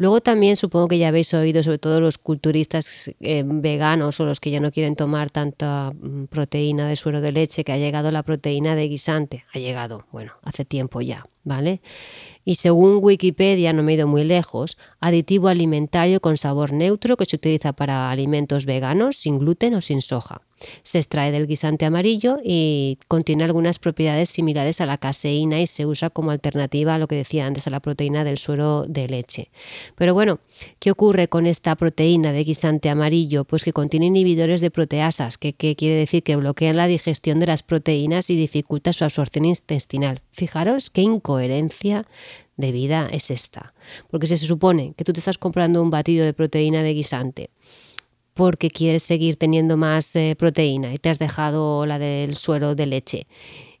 Luego 0.00 0.22
también 0.22 0.56
supongo 0.56 0.88
que 0.88 0.96
ya 0.96 1.08
habéis 1.08 1.34
oído, 1.34 1.62
sobre 1.62 1.76
todo 1.76 2.00
los 2.00 2.16
culturistas 2.16 3.14
eh, 3.20 3.42
veganos 3.44 4.18
o 4.18 4.24
los 4.24 4.40
que 4.40 4.50
ya 4.50 4.58
no 4.58 4.72
quieren 4.72 4.96
tomar 4.96 5.30
tanta 5.30 5.92
mm, 5.92 6.24
proteína 6.24 6.88
de 6.88 6.96
suero 6.96 7.20
de 7.20 7.32
leche, 7.32 7.64
que 7.64 7.72
ha 7.72 7.76
llegado 7.76 8.10
la 8.10 8.22
proteína 8.22 8.74
de 8.74 8.88
guisante. 8.88 9.44
Ha 9.52 9.58
llegado, 9.58 10.06
bueno, 10.10 10.32
hace 10.42 10.64
tiempo 10.64 11.02
ya, 11.02 11.26
¿vale? 11.44 11.82
Y 12.50 12.56
según 12.56 12.98
Wikipedia, 13.00 13.72
no 13.72 13.84
me 13.84 13.92
he 13.92 13.94
ido 13.94 14.08
muy 14.08 14.24
lejos, 14.24 14.76
aditivo 14.98 15.46
alimentario 15.46 16.20
con 16.20 16.36
sabor 16.36 16.72
neutro 16.72 17.16
que 17.16 17.24
se 17.24 17.36
utiliza 17.36 17.72
para 17.72 18.10
alimentos 18.10 18.66
veganos, 18.66 19.18
sin 19.18 19.38
gluten 19.38 19.74
o 19.74 19.80
sin 19.80 20.02
soja. 20.02 20.42
Se 20.82 20.98
extrae 20.98 21.30
del 21.30 21.46
guisante 21.46 21.84
amarillo 21.84 22.38
y 22.44 22.98
contiene 23.06 23.44
algunas 23.44 23.78
propiedades 23.78 24.30
similares 24.30 24.80
a 24.80 24.86
la 24.86 24.98
caseína 24.98 25.60
y 25.60 25.68
se 25.68 25.86
usa 25.86 26.10
como 26.10 26.32
alternativa 26.32 26.94
a 26.96 26.98
lo 26.98 27.06
que 27.06 27.14
decía 27.14 27.46
antes, 27.46 27.68
a 27.68 27.70
la 27.70 27.78
proteína 27.78 28.24
del 28.24 28.36
suero 28.36 28.84
de 28.84 29.06
leche. 29.06 29.50
Pero 29.94 30.12
bueno, 30.12 30.40
¿qué 30.80 30.90
ocurre 30.90 31.28
con 31.28 31.46
esta 31.46 31.76
proteína 31.76 32.32
de 32.32 32.42
guisante 32.42 32.90
amarillo? 32.90 33.44
Pues 33.44 33.62
que 33.62 33.72
contiene 33.72 34.06
inhibidores 34.06 34.60
de 34.60 34.72
proteasas, 34.72 35.38
que, 35.38 35.52
que 35.52 35.76
quiere 35.76 35.94
decir 35.94 36.24
que 36.24 36.34
bloquean 36.34 36.76
la 36.76 36.88
digestión 36.88 37.38
de 37.38 37.46
las 37.46 37.62
proteínas 37.62 38.28
y 38.28 38.36
dificulta 38.36 38.92
su 38.92 39.04
absorción 39.04 39.44
intestinal. 39.44 40.20
Fijaros 40.40 40.88
qué 40.88 41.02
incoherencia 41.02 42.06
de 42.56 42.72
vida 42.72 43.08
es 43.12 43.30
esta. 43.30 43.74
Porque 44.08 44.26
si 44.26 44.38
se 44.38 44.46
supone 44.46 44.94
que 44.96 45.04
tú 45.04 45.12
te 45.12 45.18
estás 45.18 45.36
comprando 45.36 45.82
un 45.82 45.90
batido 45.90 46.24
de 46.24 46.32
proteína 46.32 46.82
de 46.82 46.94
guisante 46.94 47.50
porque 48.32 48.70
quieres 48.70 49.02
seguir 49.02 49.36
teniendo 49.36 49.76
más 49.76 50.16
eh, 50.16 50.34
proteína 50.38 50.94
y 50.94 50.96
te 50.96 51.10
has 51.10 51.18
dejado 51.18 51.84
la 51.84 51.98
del 51.98 52.36
suero 52.36 52.74
de 52.74 52.86
leche 52.86 53.26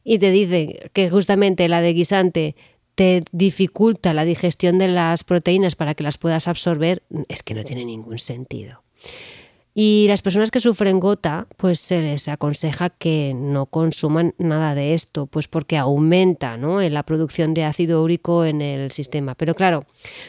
y 0.04 0.18
te 0.18 0.30
dice 0.30 0.90
que 0.92 1.08
justamente 1.08 1.66
la 1.66 1.80
de 1.80 1.94
guisante 1.94 2.56
te 2.94 3.24
dificulta 3.32 4.12
la 4.12 4.26
digestión 4.26 4.78
de 4.78 4.88
las 4.88 5.24
proteínas 5.24 5.76
para 5.76 5.94
que 5.94 6.02
las 6.02 6.18
puedas 6.18 6.46
absorber, 6.46 7.02
es 7.28 7.42
que 7.42 7.54
no 7.54 7.64
tiene 7.64 7.86
ningún 7.86 8.18
sentido. 8.18 8.82
Y 9.82 10.04
las 10.08 10.20
personas 10.20 10.50
que 10.50 10.60
sufren 10.60 11.00
gota, 11.00 11.46
pues 11.56 11.80
se 11.80 12.02
les 12.02 12.28
aconseja 12.28 12.90
que 12.90 13.32
no 13.34 13.64
consuman 13.64 14.34
nada 14.36 14.74
de 14.74 14.92
esto, 14.92 15.24
pues 15.24 15.48
porque 15.48 15.78
aumenta 15.78 16.58
¿no? 16.58 16.82
la 16.82 17.02
producción 17.02 17.54
de 17.54 17.64
ácido 17.64 18.02
úrico 18.02 18.44
en 18.44 18.60
el 18.60 18.90
sistema. 18.90 19.34
Pero 19.36 19.54
claro, 19.54 19.86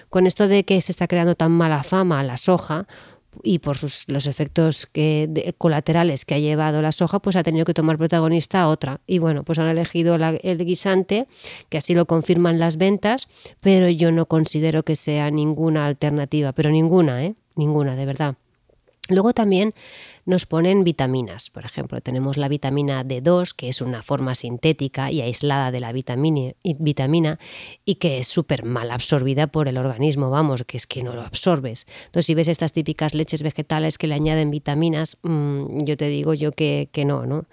con 0.09 0.25
esto 0.25 0.47
de 0.47 0.63
que 0.63 0.79
se 0.79 0.93
está 0.93 1.05
creando 1.05 1.35
tan 1.35 1.51
mala 1.51 1.83
fama 1.83 2.23
la 2.23 2.37
soja, 2.37 2.87
y 3.43 3.59
por 3.59 3.75
sus, 3.75 4.07
los 4.07 4.25
efectos 4.25 4.85
que, 4.85 5.53
colaterales 5.57 6.23
que 6.23 6.35
ha 6.35 6.39
llevado 6.39 6.81
la 6.81 6.93
soja, 6.93 7.19
pues 7.19 7.35
ha 7.35 7.43
tenido 7.43 7.65
que 7.65 7.73
tomar 7.73 7.97
protagonista 7.97 8.61
a 8.61 8.69
otra. 8.69 9.01
Y 9.05 9.19
bueno, 9.19 9.43
pues 9.43 9.59
han 9.59 9.67
elegido 9.67 10.15
el 10.15 10.65
guisante, 10.65 11.27
que 11.67 11.77
así 11.77 11.93
lo 11.93 12.05
confirman 12.05 12.57
las 12.57 12.77
ventas, 12.77 13.27
pero 13.59 13.89
yo 13.89 14.13
no 14.13 14.27
considero 14.27 14.83
que 14.83 14.95
sea 14.95 15.29
ninguna 15.29 15.87
alternativa, 15.87 16.53
pero 16.53 16.69
ninguna, 16.69 17.25
¿eh? 17.25 17.35
Ninguna, 17.57 17.97
de 17.97 18.05
verdad. 18.05 18.37
Luego 19.11 19.33
también 19.33 19.73
nos 20.25 20.45
ponen 20.45 20.83
vitaminas. 20.83 21.49
Por 21.49 21.65
ejemplo, 21.65 22.01
tenemos 22.01 22.37
la 22.37 22.47
vitamina 22.47 23.03
D2, 23.03 23.53
que 23.55 23.69
es 23.69 23.81
una 23.81 24.01
forma 24.03 24.35
sintética 24.35 25.11
y 25.11 25.21
aislada 25.21 25.71
de 25.71 25.79
la 25.79 25.91
vitamina, 25.91 27.39
y 27.85 27.95
que 27.95 28.19
es 28.19 28.27
súper 28.27 28.63
mal 28.63 28.91
absorbida 28.91 29.47
por 29.47 29.67
el 29.67 29.77
organismo, 29.77 30.29
vamos, 30.29 30.63
que 30.63 30.77
es 30.77 30.87
que 30.87 31.03
no 31.03 31.13
lo 31.13 31.21
absorbes. 31.21 31.87
Entonces, 32.05 32.25
si 32.27 32.35
ves 32.35 32.47
estas 32.47 32.73
típicas 32.73 33.13
leches 33.13 33.43
vegetales 33.43 33.97
que 33.97 34.07
le 34.07 34.15
añaden 34.15 34.51
vitaminas, 34.51 35.17
mm, 35.23 35.83
yo 35.83 35.97
te 35.97 36.07
digo 36.07 36.33
yo 36.33 36.51
que, 36.51 36.89
que 36.91 37.05
no, 37.05 37.25
¿no? 37.25 37.45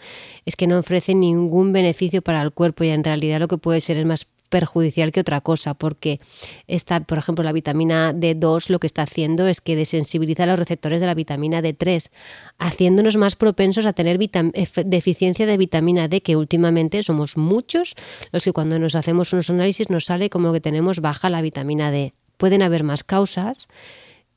Es 0.44 0.57
que 0.57 0.66
no 0.66 0.79
ofrecen 0.79 1.21
ningún 1.21 1.73
beneficio 1.73 2.23
para 2.23 2.42
el 2.42 2.53
cuerpo 2.53 2.85
y 2.85 2.90
en 2.90 3.05
realidad 3.05 3.40
lo 3.40 3.49
que 3.49 3.59
puede 3.59 3.81
ser 3.81 3.97
es 3.97 4.07
más 4.07 4.27
perjudicial 4.48 5.12
que 5.12 5.20
otra 5.20 5.40
cosa, 5.40 5.74
porque 5.74 6.20
esta, 6.66 7.00
por 7.00 7.18
ejemplo, 7.18 7.44
la 7.44 7.52
vitamina 7.52 8.12
D2 8.12 8.70
lo 8.70 8.78
que 8.80 8.87
está 8.87 9.02
haciendo 9.02 9.46
es 9.46 9.61
que 9.61 9.76
desensibiliza 9.76 10.46
los 10.46 10.58
receptores 10.58 11.00
de 11.00 11.06
la 11.06 11.14
vitamina 11.14 11.62
D3, 11.62 12.11
haciéndonos 12.58 13.16
más 13.16 13.37
propensos 13.37 13.87
a 13.87 13.92
tener 13.92 14.18
deficiencia 14.18 15.46
de 15.46 15.56
vitamina 15.56 16.08
D, 16.08 16.22
que 16.22 16.37
últimamente 16.37 17.02
somos 17.02 17.37
muchos 17.37 17.94
los 18.32 18.44
que 18.44 18.52
cuando 18.52 18.78
nos 18.78 18.94
hacemos 18.94 19.32
unos 19.32 19.50
análisis 19.50 19.90
nos 19.90 20.06
sale 20.06 20.30
como 20.30 20.52
que 20.52 20.61
tenemos 20.61 21.00
baja 21.00 21.28
la 21.28 21.42
vitamina 21.42 21.90
D. 21.90 22.14
Pueden 22.37 22.62
haber 22.62 22.84
más 22.84 23.04
causas, 23.04 23.68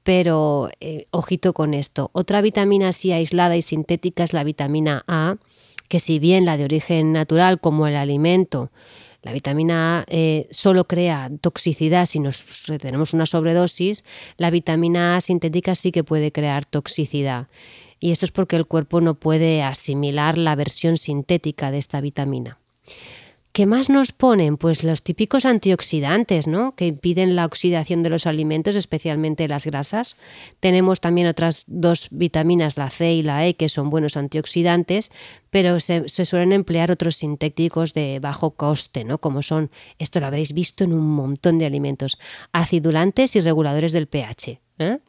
pero 0.04 0.70
eh, 0.80 1.08
ojito 1.12 1.54
con 1.54 1.74
esto. 1.74 2.10
Otra 2.14 2.42
vitamina 2.42 2.90
así 2.90 3.12
aislada 3.12 3.56
y 3.56 3.62
sintética 3.62 4.24
es 4.24 4.34
la 4.34 4.44
vitamina 4.44 5.04
A, 5.08 5.38
que 5.88 6.00
si 6.00 6.20
bien 6.20 6.46
la 6.46 6.58
de 6.58 6.64
origen 6.64 7.12
natural 7.12 7.60
como 7.60 7.86
el 7.88 7.96
alimento 7.96 8.72
la 9.22 9.34
vitamina 9.34 10.00
A 10.00 10.06
eh, 10.08 10.48
solo 10.52 10.86
crea 10.86 11.30
toxicidad 11.42 12.06
si, 12.06 12.20
nos, 12.20 12.46
tenemos 12.80 13.14
una 13.14 13.26
sobredosis, 13.26 14.04
la 14.38 14.50
vitamina 14.50 15.16
A 15.16 15.22
sintética 15.22 15.76
sí 15.76 15.92
que 15.92 16.04
puede 16.04 16.32
crear 16.32 16.66
toxicidad. 16.66 17.48
Y 18.00 18.12
esto 18.12 18.26
es 18.26 18.32
porque 18.32 18.56
el 18.56 18.66
cuerpo 18.66 19.00
no 19.00 19.14
puede 19.14 19.62
asimilar 19.62 20.38
la 20.38 20.56
versión 20.56 20.98
sintética 20.98 21.70
de 21.70 21.78
esta 21.78 22.02
vitamina. 22.02 22.58
¿Qué 23.54 23.66
más 23.66 23.90
nos 23.90 24.14
ponen? 24.14 24.56
Pues 24.56 24.82
los 24.86 25.02
típicos 25.02 25.46
antioxidantes, 25.46 26.48
¿no? 26.48 26.74
Que 26.74 26.88
impiden 26.88 27.36
la 27.36 27.46
oxidación 27.46 28.02
de 28.02 28.10
los 28.10 28.26
alimentos, 28.26 28.78
especialmente 28.78 29.50
las 29.50 29.66
grasas. 29.66 30.16
Tenemos 30.62 31.02
también 31.02 31.28
otras 31.28 31.66
dos 31.68 32.08
vitaminas, 32.12 32.78
la 32.78 32.90
C 32.90 33.12
y 33.12 33.24
la 33.24 33.46
E, 33.46 33.56
que 33.56 33.68
son 33.68 33.90
buenos 33.90 34.16
antioxidantes, 34.16 35.12
pero 35.50 35.82
se, 35.82 36.08
suelen 36.08 36.54
emplear 36.54 36.92
otros 36.92 37.18
sintéticos 37.18 37.94
de 37.94 38.20
bajo 38.22 38.52
coste, 38.52 39.04
¿no? 39.04 39.18
Como 39.18 39.42
son, 39.42 39.70
esto 40.00 40.22
lo 40.22 40.28
habréis 40.28 40.54
visto 40.54 40.86
en 40.86 40.94
un 40.94 41.10
montón 41.10 41.58
de 41.58 41.66
alimentos, 41.66 42.18
acidulantes 42.54 43.36
y 43.36 43.42
reguladores 43.42 43.92
del 43.92 44.08
pH. 44.08 44.62
¿eh? 44.80 45.00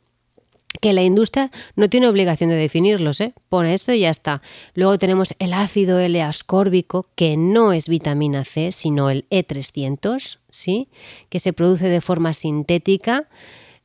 Que 0.80 0.92
la 0.92 1.02
industria 1.02 1.50
no 1.76 1.88
tiene 1.88 2.08
obligación 2.08 2.50
de 2.50 2.56
definirlos, 2.56 3.20
¿eh? 3.20 3.34
pone 3.48 3.74
esto 3.74 3.92
y 3.92 4.00
ya 4.00 4.10
está. 4.10 4.42
Luego 4.74 4.98
tenemos 4.98 5.34
el 5.38 5.52
ácido 5.52 5.98
L-ascórbico, 5.98 7.06
que 7.14 7.36
no 7.36 7.72
es 7.72 7.88
vitamina 7.88 8.44
C, 8.44 8.72
sino 8.72 9.10
el 9.10 9.28
E300, 9.28 10.38
¿sí? 10.50 10.88
que 11.28 11.40
se 11.40 11.52
produce 11.52 11.88
de 11.88 12.00
forma 12.00 12.32
sintética 12.32 13.28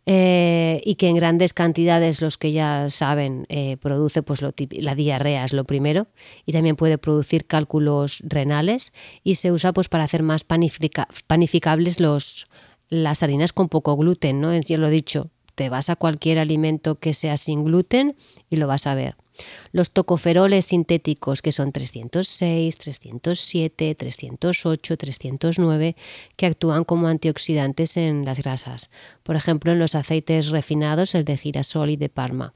eh, 0.10 0.80
y 0.86 0.96
que 0.96 1.10
en 1.10 1.18
grandes 1.18 1.54
cantidades, 1.54 2.22
los 2.22 2.38
que 2.38 2.54
ya 2.54 2.90
saben, 2.90 3.46
eh, 3.50 3.76
produce 3.76 4.24
pues, 4.24 4.42
la 4.42 4.96
diarrea 4.96 5.44
es 5.44 5.52
lo 5.52 5.66
primero 5.66 6.08
y 6.46 6.54
también 6.54 6.78
puede 6.78 6.98
producir 6.98 7.46
cálculos 7.46 8.24
renales 8.24 8.94
y 9.24 9.36
se 9.36 9.52
usa 9.52 9.74
pues, 9.74 9.90
para 9.90 10.06
hacer 10.06 10.24
más 10.24 10.46
panificables 10.46 12.00
las 12.90 13.24
harinas 13.24 13.52
con 13.52 13.68
poco 13.68 13.98
gluten, 13.98 14.40
¿no? 14.40 14.58
Ya 14.58 14.78
lo 14.78 14.88
he 14.88 14.92
dicho, 14.92 15.30
te 15.58 15.70
vas 15.70 15.90
a 15.90 15.96
cualquier 15.96 16.38
alimento 16.38 17.00
que 17.00 17.16
sea 17.16 17.36
sin 17.36 17.66
gluten 17.66 18.16
y 18.48 18.58
lo 18.58 18.68
vas 18.68 18.86
a 18.86 18.94
ver. 18.94 19.16
Los 19.72 19.92
tocoferoles 19.92 20.66
sintéticos, 20.66 21.42
que 21.42 21.52
son 21.52 21.72
306, 21.72 22.78
307, 22.78 23.96
308, 23.96 24.98
309, 24.98 25.96
que 26.36 26.46
actúan 26.46 26.84
como 26.84 27.08
antioxidantes 27.08 27.98
en 27.98 28.26
las 28.26 28.40
grasas, 28.40 28.90
por 29.24 29.36
ejemplo 29.36 29.72
en 29.72 29.80
los 29.80 29.96
aceites 29.96 30.50
refinados, 30.50 31.16
el 31.16 31.26
de 31.26 31.38
girasol 31.38 31.90
y 31.90 31.98
de 31.98 32.10
palma. 32.10 32.54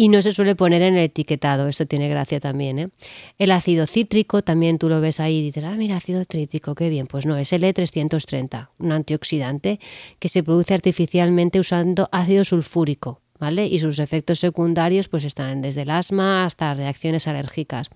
Y 0.00 0.10
no 0.10 0.22
se 0.22 0.30
suele 0.30 0.54
poner 0.54 0.82
en 0.82 0.94
el 0.94 1.06
etiquetado, 1.06 1.66
esto 1.66 1.84
tiene 1.84 2.08
gracia 2.08 2.38
también. 2.38 2.78
¿eh? 2.78 2.88
El 3.36 3.50
ácido 3.50 3.84
cítrico, 3.84 4.42
también 4.42 4.78
tú 4.78 4.88
lo 4.88 5.00
ves 5.00 5.18
ahí 5.18 5.38
y 5.38 5.42
dices, 5.42 5.64
ah, 5.64 5.74
mira, 5.76 5.96
ácido 5.96 6.22
cítrico, 6.24 6.76
qué 6.76 6.88
bien. 6.88 7.08
Pues 7.08 7.26
no, 7.26 7.36
es 7.36 7.52
el 7.52 7.64
E330, 7.64 8.68
un 8.78 8.92
antioxidante 8.92 9.80
que 10.20 10.28
se 10.28 10.44
produce 10.44 10.74
artificialmente 10.74 11.58
usando 11.58 12.08
ácido 12.12 12.44
sulfúrico, 12.44 13.20
y 13.40 13.78
sus 13.78 13.98
efectos 13.98 14.40
secundarios 14.40 15.08
pues 15.08 15.24
están 15.24 15.62
desde 15.62 15.82
el 15.82 15.90
asma 15.90 16.44
hasta 16.44 16.74
reacciones 16.74 17.28
alérgicas. 17.28 17.88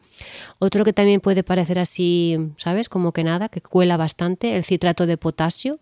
Otro 0.59 0.85
que 0.85 0.93
también 0.93 1.21
puede 1.21 1.43
parecer 1.43 1.79
así, 1.79 2.39
¿sabes? 2.57 2.89
Como 2.89 3.13
que 3.13 3.25
nada, 3.25 3.49
que 3.49 3.61
cuela 3.61 3.97
bastante, 3.97 4.57
el 4.57 4.65
citrato 4.65 5.07
de 5.07 5.17
potasio, 5.17 5.79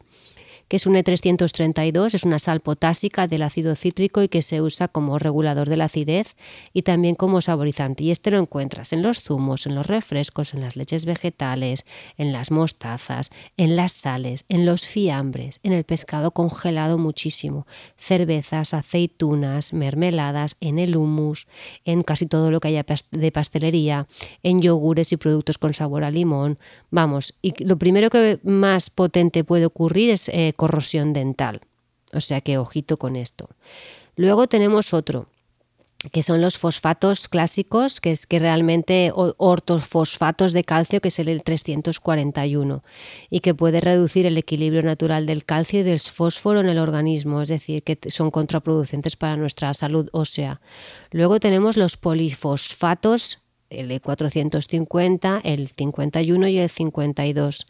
que 0.71 0.77
es 0.77 0.87
un 0.87 0.95
E332, 0.95 2.15
es 2.15 2.23
una 2.23 2.39
sal 2.39 2.61
potásica 2.61 3.27
del 3.27 3.43
ácido 3.43 3.75
cítrico 3.75 4.23
y 4.23 4.29
que 4.29 4.41
se 4.41 4.63
usa 4.63 4.87
como 4.87 5.19
regulador 5.19 5.69
de 5.69 5.77
la 5.77 5.87
acidez 5.87 6.37
y 6.73 6.83
también 6.83 7.17
como 7.17 7.41
saborizante. 7.41 8.05
Y 8.05 8.13
este 8.13 8.31
lo 8.31 8.39
encuentras 8.39 8.93
en 8.93 9.03
los 9.03 9.21
zumos, 9.21 9.67
en 9.67 9.75
los 9.75 9.89
refrescos, 9.89 10.55
en 10.55 10.61
las 10.61 10.77
leches 10.77 11.07
vegetales, 11.07 11.85
en 12.17 12.33
las 12.33 12.53
mostazas, 12.53 13.31
en 13.57 13.75
las 13.75 13.91
sales, 13.91 14.45
en 14.49 14.65
los 14.65 14.87
fiambres, 14.87 15.59
en 15.65 15.73
el 15.73 15.83
pescado 15.83 16.31
congelado 16.31 16.99
muchísimo, 16.99 17.67
cervezas, 17.97 18.73
aceitunas, 18.73 19.73
mermeladas, 19.73 20.57
en 20.61 20.79
el 20.79 20.97
hummus, 20.97 21.49
en 21.85 22.03
casi 22.03 22.27
todo 22.27 22.53
lo 22.53 22.61
que 22.61 22.69
haya 22.69 22.87
de 23.11 23.33
pastelería, 23.33 24.07
en 24.45 24.61
yogures 24.61 25.11
y 25.11 25.17
productos 25.17 25.59
con 25.59 25.75
sabor 25.75 26.05
a 26.05 26.13
limón. 26.13 26.61
Vamos, 26.93 27.35
y 27.43 27.65
lo 27.65 27.77
primero 27.77 28.09
que 28.09 28.39
más 28.45 28.89
potente 28.91 29.43
puede 29.43 29.67
ocurrir 29.67 30.11
es 30.11 30.29
eh, 30.29 30.55
corrosión 30.61 31.15
dental. 31.15 31.63
O 32.13 32.21
sea 32.21 32.43
que 32.43 32.59
ojito 32.59 32.99
con 32.99 33.17
esto. 33.17 33.49
Luego 34.15 34.47
tenemos 34.47 34.93
otro, 34.93 35.27
que 36.13 36.23
son 36.23 36.43
los 36.43 36.59
fosfatos 36.59 37.29
clásicos, 37.29 37.99
que 38.03 38.11
es 38.11 38.27
que 38.27 38.39
realmente 38.39 39.11
ortofosfatos 39.15 40.53
de 40.53 40.65
calcio, 40.65 41.01
que 41.01 41.09
es 41.09 41.19
el 41.19 41.43
341, 41.43 42.85
y 43.31 43.41
que 43.41 43.55
puede 43.55 43.81
reducir 43.81 44.27
el 44.27 44.37
equilibrio 44.37 44.83
natural 44.83 45.25
del 45.25 45.47
calcio 45.47 45.81
y 45.81 45.83
del 45.83 45.99
fósforo 45.99 46.61
en 46.61 46.69
el 46.69 46.79
organismo, 46.79 47.41
es 47.41 47.49
decir, 47.49 47.83
que 47.83 47.99
son 48.11 48.31
contraproducentes 48.31 49.17
para 49.17 49.39
nuestra 49.39 49.73
salud 49.73 50.11
ósea. 50.13 50.61
Luego 51.11 51.41
tenemos 51.41 51.79
los 51.79 51.97
polifosfatos, 51.97 53.39
el 53.71 53.99
450, 53.99 55.41
el 55.43 55.69
51 55.69 56.49
y 56.49 56.59
el 56.59 56.69
52 56.69 57.67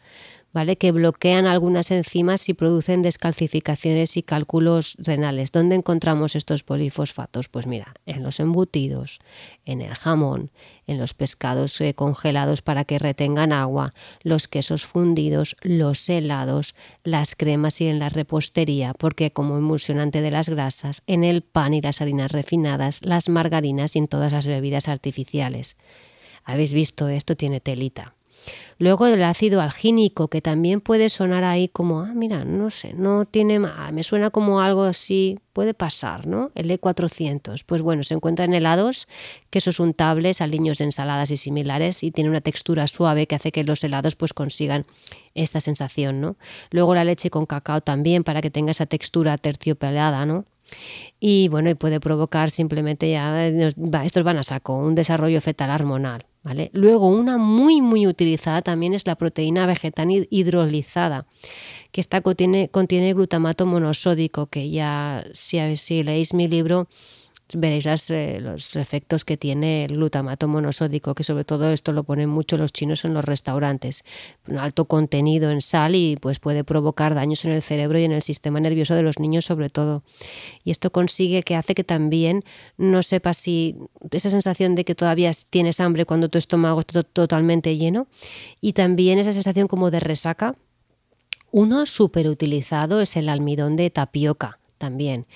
¿vale? 0.53 0.77
que 0.77 0.91
bloquean 0.91 1.45
algunas 1.45 1.91
enzimas 1.91 2.49
y 2.49 2.53
producen 2.53 3.01
descalcificaciones 3.01 4.17
y 4.17 4.23
cálculos 4.23 4.95
renales. 4.99 5.51
¿Dónde 5.51 5.75
encontramos 5.75 6.35
estos 6.35 6.63
polifosfatos? 6.63 7.49
Pues 7.49 7.67
mira, 7.67 7.93
en 8.05 8.23
los 8.23 8.39
embutidos, 8.39 9.19
en 9.65 9.81
el 9.81 9.93
jamón, 9.93 10.51
en 10.87 10.97
los 10.97 11.13
pescados 11.13 11.79
eh, 11.81 11.93
congelados 11.93 12.61
para 12.61 12.83
que 12.83 12.99
retengan 12.99 13.53
agua, 13.53 13.93
los 14.23 14.47
quesos 14.47 14.85
fundidos, 14.85 15.55
los 15.61 16.09
helados, 16.09 16.75
las 17.03 17.35
cremas 17.35 17.79
y 17.81 17.87
en 17.87 17.99
la 17.99 18.09
repostería, 18.09 18.93
porque 18.93 19.31
como 19.31 19.57
emulsionante 19.57 20.21
de 20.21 20.31
las 20.31 20.49
grasas, 20.49 21.03
en 21.07 21.23
el 21.23 21.41
pan 21.41 21.73
y 21.73 21.81
las 21.81 22.01
harinas 22.01 22.31
refinadas, 22.31 22.99
las 23.03 23.29
margarinas 23.29 23.95
y 23.95 23.99
en 23.99 24.07
todas 24.07 24.31
las 24.31 24.47
bebidas 24.47 24.87
artificiales. 24.87 25.77
¿Habéis 26.43 26.73
visto? 26.73 27.07
Esto 27.07 27.35
tiene 27.35 27.59
telita. 27.59 28.15
Luego 28.77 29.05
del 29.05 29.23
ácido 29.23 29.61
algínico, 29.61 30.27
que 30.27 30.41
también 30.41 30.81
puede 30.81 31.09
sonar 31.09 31.43
ahí 31.43 31.67
como, 31.67 31.99
ah, 32.01 32.13
mira, 32.15 32.45
no 32.45 32.71
sé, 32.71 32.93
no 32.93 33.25
tiene 33.25 33.59
más, 33.59 33.93
me 33.93 34.01
suena 34.01 34.31
como 34.31 34.59
algo 34.59 34.81
así, 34.83 35.37
puede 35.53 35.75
pasar, 35.75 36.25
¿no? 36.25 36.49
El 36.55 36.71
E400. 36.71 37.63
Pues 37.63 37.83
bueno, 37.83 38.01
se 38.01 38.15
encuentra 38.15 38.45
en 38.45 38.55
helados, 38.55 39.07
quesos 39.51 39.79
untables, 39.79 40.41
aliños 40.41 40.79
de 40.79 40.85
ensaladas 40.85 41.29
y 41.29 41.37
similares, 41.37 42.03
y 42.03 42.09
tiene 42.09 42.31
una 42.31 42.41
textura 42.41 42.87
suave 42.87 43.27
que 43.27 43.35
hace 43.35 43.51
que 43.51 43.63
los 43.63 43.83
helados 43.83 44.15
pues 44.15 44.33
consigan 44.33 44.87
esta 45.35 45.61
sensación, 45.61 46.19
¿no? 46.19 46.35
Luego 46.71 46.95
la 46.95 47.03
leche 47.03 47.29
con 47.29 47.45
cacao 47.45 47.81
también, 47.81 48.23
para 48.23 48.41
que 48.41 48.49
tenga 48.49 48.71
esa 48.71 48.87
textura 48.87 49.37
terciopelada, 49.37 50.25
¿no? 50.25 50.45
Y 51.19 51.49
bueno, 51.49 51.69
y 51.69 51.75
puede 51.75 51.99
provocar 51.99 52.49
simplemente 52.49 53.11
ya, 53.11 53.45
estos 53.45 54.23
van 54.23 54.37
a 54.37 54.43
saco, 54.43 54.77
un 54.77 54.95
desarrollo 54.95 55.39
fetal 55.41 55.69
hormonal. 55.69 56.25
Luego, 56.73 57.07
una 57.07 57.37
muy, 57.37 57.81
muy 57.81 58.07
utilizada 58.07 58.63
también 58.63 58.93
es 58.93 59.05
la 59.05 59.15
proteína 59.15 59.67
vegetal 59.67 60.27
hidrolizada, 60.29 61.27
que 61.91 62.01
esta 62.01 62.21
contiene, 62.21 62.69
contiene 62.69 63.13
glutamato 63.13 63.67
monosódico, 63.67 64.47
que 64.47 64.71
ya 64.71 65.23
si, 65.33 65.77
si 65.77 66.03
leéis 66.03 66.33
mi 66.33 66.47
libro 66.47 66.87
veréis 67.55 68.09
eh, 68.09 68.39
los 68.41 68.75
efectos 68.75 69.25
que 69.25 69.37
tiene 69.37 69.85
el 69.85 69.95
glutamato 69.95 70.47
monosódico, 70.47 71.15
que 71.15 71.23
sobre 71.23 71.43
todo 71.43 71.71
esto 71.71 71.91
lo 71.91 72.03
ponen 72.03 72.29
mucho 72.29 72.57
los 72.57 72.71
chinos 72.71 73.05
en 73.05 73.13
los 73.13 73.25
restaurantes. 73.25 74.03
Un 74.47 74.57
alto 74.57 74.85
contenido 74.85 75.51
en 75.51 75.61
sal 75.61 75.95
y 75.95 76.17
pues 76.17 76.39
puede 76.39 76.63
provocar 76.63 77.15
daños 77.15 77.45
en 77.45 77.51
el 77.51 77.61
cerebro 77.61 77.99
y 77.99 78.03
en 78.03 78.11
el 78.11 78.21
sistema 78.21 78.59
nervioso 78.59 78.95
de 78.95 79.03
los 79.03 79.19
niños 79.19 79.45
sobre 79.45 79.69
todo. 79.69 80.03
Y 80.63 80.71
esto 80.71 80.91
consigue 80.91 81.43
que 81.43 81.55
hace 81.55 81.75
que 81.75 81.83
también 81.83 82.43
no 82.77 83.03
sepas 83.03 83.37
si 83.37 83.75
esa 84.11 84.29
sensación 84.29 84.75
de 84.75 84.85
que 84.85 84.95
todavía 84.95 85.31
tienes 85.49 85.79
hambre 85.79 86.05
cuando 86.05 86.29
tu 86.29 86.37
estómago 86.37 86.79
está 86.79 87.03
totalmente 87.03 87.77
lleno 87.77 88.07
y 88.61 88.73
también 88.73 89.19
esa 89.19 89.33
sensación 89.33 89.67
como 89.67 89.91
de 89.91 89.99
resaca. 89.99 90.55
Uno 91.53 91.85
súper 91.85 92.29
utilizado 92.29 93.01
es 93.01 93.17
el 93.17 93.27
almidón 93.27 93.75
de 93.75 93.89
tapioca 93.89 94.60
también. 94.81 95.27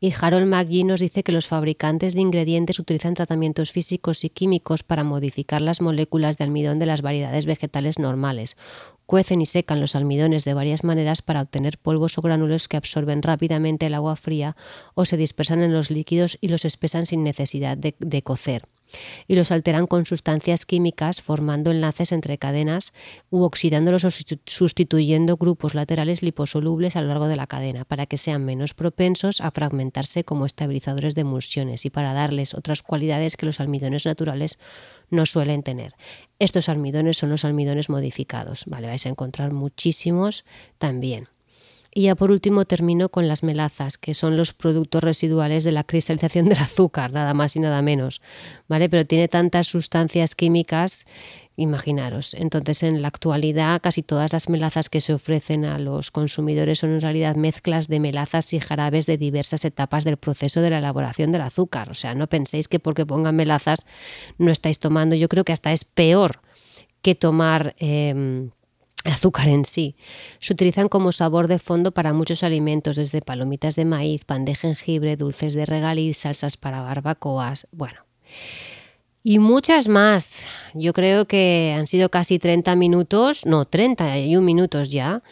Y 0.00 0.12
Harold 0.18 0.46
McGee 0.46 0.84
nos 0.84 1.00
dice 1.00 1.22
que 1.22 1.32
los 1.32 1.46
fabricantes 1.46 2.14
de 2.14 2.22
ingredientes 2.22 2.78
utilizan 2.78 3.12
tratamientos 3.12 3.70
físicos 3.70 4.24
y 4.24 4.30
químicos 4.30 4.82
para 4.82 5.04
modificar 5.04 5.60
las 5.60 5.82
moléculas 5.82 6.38
de 6.38 6.44
almidón 6.44 6.78
de 6.78 6.86
las 6.86 7.02
variedades 7.02 7.44
vegetales 7.44 7.98
normales. 7.98 8.56
Cuecen 9.04 9.42
y 9.42 9.46
secan 9.46 9.80
los 9.80 9.94
almidones 9.94 10.44
de 10.44 10.54
varias 10.54 10.84
maneras 10.84 11.20
para 11.20 11.42
obtener 11.42 11.76
polvos 11.76 12.16
o 12.16 12.22
gránulos 12.22 12.66
que 12.66 12.78
absorben 12.78 13.22
rápidamente 13.22 13.86
el 13.86 13.94
agua 13.94 14.16
fría 14.16 14.56
o 14.94 15.04
se 15.04 15.18
dispersan 15.18 15.62
en 15.62 15.74
los 15.74 15.90
líquidos 15.90 16.38
y 16.40 16.48
los 16.48 16.64
espesan 16.64 17.04
sin 17.04 17.22
necesidad 17.22 17.76
de, 17.76 17.94
de 17.98 18.22
cocer 18.22 18.64
y 19.26 19.36
los 19.36 19.50
alteran 19.52 19.86
con 19.86 20.06
sustancias 20.06 20.66
químicas 20.66 21.20
formando 21.20 21.70
enlaces 21.70 22.12
entre 22.12 22.38
cadenas 22.38 22.92
u 23.30 23.42
oxidándolos 23.42 24.04
o 24.04 24.10
sustituyendo 24.10 25.36
grupos 25.36 25.74
laterales 25.74 26.22
liposolubles 26.22 26.96
a 26.96 27.00
lo 27.02 27.08
largo 27.08 27.28
de 27.28 27.36
la 27.36 27.46
cadena 27.46 27.84
para 27.84 28.06
que 28.06 28.18
sean 28.18 28.44
menos 28.44 28.74
propensos 28.74 29.40
a 29.40 29.50
fragmentarse 29.50 30.24
como 30.24 30.46
estabilizadores 30.46 31.14
de 31.14 31.22
emulsiones 31.22 31.84
y 31.84 31.90
para 31.90 32.12
darles 32.12 32.54
otras 32.54 32.82
cualidades 32.82 33.36
que 33.36 33.46
los 33.46 33.60
almidones 33.60 34.06
naturales 34.06 34.58
no 35.10 35.26
suelen 35.26 35.62
tener. 35.62 35.94
Estos 36.38 36.68
almidones 36.68 37.18
son 37.18 37.30
los 37.30 37.44
almidones 37.44 37.88
modificados, 37.88 38.64
¿vale? 38.66 38.86
Vais 38.86 39.06
a 39.06 39.10
encontrar 39.10 39.52
muchísimos 39.52 40.44
también. 40.78 41.28
Y 41.96 42.02
ya 42.02 42.16
por 42.16 42.32
último 42.32 42.64
termino 42.64 43.08
con 43.08 43.28
las 43.28 43.44
melazas, 43.44 43.98
que 43.98 44.14
son 44.14 44.36
los 44.36 44.52
productos 44.52 45.04
residuales 45.04 45.62
de 45.62 45.70
la 45.70 45.84
cristalización 45.84 46.48
del 46.48 46.58
azúcar, 46.58 47.12
nada 47.12 47.34
más 47.34 47.54
y 47.54 47.60
nada 47.60 47.82
menos, 47.82 48.20
¿vale? 48.68 48.88
Pero 48.88 49.06
tiene 49.06 49.28
tantas 49.28 49.68
sustancias 49.68 50.34
químicas, 50.34 51.06
imaginaros. 51.54 52.34
Entonces, 52.34 52.82
en 52.82 53.00
la 53.00 53.06
actualidad, 53.06 53.80
casi 53.80 54.02
todas 54.02 54.32
las 54.32 54.48
melazas 54.48 54.88
que 54.88 55.00
se 55.00 55.14
ofrecen 55.14 55.64
a 55.64 55.78
los 55.78 56.10
consumidores 56.10 56.80
son 56.80 56.90
en 56.90 57.00
realidad 57.00 57.36
mezclas 57.36 57.86
de 57.86 58.00
melazas 58.00 58.52
y 58.52 58.58
jarabes 58.58 59.06
de 59.06 59.16
diversas 59.16 59.64
etapas 59.64 60.02
del 60.02 60.16
proceso 60.16 60.60
de 60.60 60.70
la 60.70 60.78
elaboración 60.78 61.30
del 61.30 61.42
azúcar. 61.42 61.90
O 61.90 61.94
sea, 61.94 62.16
no 62.16 62.26
penséis 62.26 62.66
que 62.66 62.80
porque 62.80 63.06
pongan 63.06 63.36
melazas 63.36 63.86
no 64.36 64.50
estáis 64.50 64.80
tomando. 64.80 65.14
Yo 65.14 65.28
creo 65.28 65.44
que 65.44 65.52
hasta 65.52 65.72
es 65.72 65.84
peor 65.84 66.40
que 67.02 67.14
tomar... 67.14 67.76
Em, 67.78 68.50
azúcar 69.04 69.48
en 69.48 69.64
sí. 69.64 69.96
Se 70.40 70.52
utilizan 70.52 70.88
como 70.88 71.12
sabor 71.12 71.48
de 71.48 71.58
fondo 71.58 71.92
para 71.92 72.12
muchos 72.12 72.42
alimentos, 72.42 72.96
desde 72.96 73.20
palomitas 73.22 73.76
de 73.76 73.84
maíz, 73.84 74.24
pan 74.24 74.44
de 74.44 74.54
jengibre, 74.54 75.16
dulces 75.16 75.54
de 75.54 75.66
regaliz, 75.66 76.18
salsas 76.18 76.56
para 76.56 76.82
barbacoas, 76.82 77.66
bueno. 77.70 78.00
Y 79.22 79.38
muchas 79.38 79.88
más. 79.88 80.46
Yo 80.74 80.92
creo 80.92 81.26
que 81.26 81.74
han 81.76 81.86
sido 81.86 82.10
casi 82.10 82.38
30 82.38 82.76
minutos, 82.76 83.46
no, 83.46 83.64
31 83.64 84.42
minutos 84.44 84.90
ya. 84.90 85.22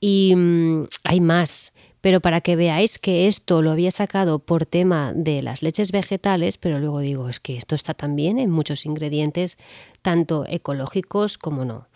Y 0.00 0.34
mm, 0.34 0.86
hay 1.04 1.20
más. 1.20 1.74
Pero 2.00 2.20
para 2.20 2.42
que 2.42 2.56
veáis 2.56 2.98
que 2.98 3.26
esto 3.26 3.62
lo 3.62 3.70
había 3.70 3.90
sacado 3.90 4.38
por 4.38 4.66
tema 4.66 5.12
de 5.14 5.40
las 5.40 5.62
leches 5.62 5.90
vegetales, 5.90 6.58
pero 6.58 6.78
luego 6.78 7.00
digo, 7.00 7.30
es 7.30 7.40
que 7.40 7.56
esto 7.56 7.74
está 7.74 7.94
también 7.94 8.38
en 8.38 8.50
muchos 8.50 8.84
ingredientes, 8.84 9.56
tanto 10.02 10.44
ecológicos 10.46 11.38
como 11.38 11.64
no. 11.64 11.88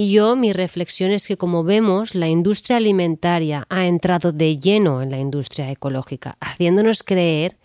Y 0.00 0.12
yo 0.12 0.34
mi 0.34 0.54
reflexión 0.54 1.10
es 1.10 1.28
que 1.28 1.36
como 1.36 1.62
vemos, 1.62 2.14
la 2.14 2.26
industria 2.26 2.78
alimentaria 2.78 3.66
ha 3.68 3.84
entrado 3.84 4.32
de 4.32 4.58
lleno 4.58 5.02
en 5.02 5.10
la 5.10 5.18
industria 5.18 5.70
ecológica, 5.70 6.38
haciéndonos 6.40 7.02
creer 7.02 7.58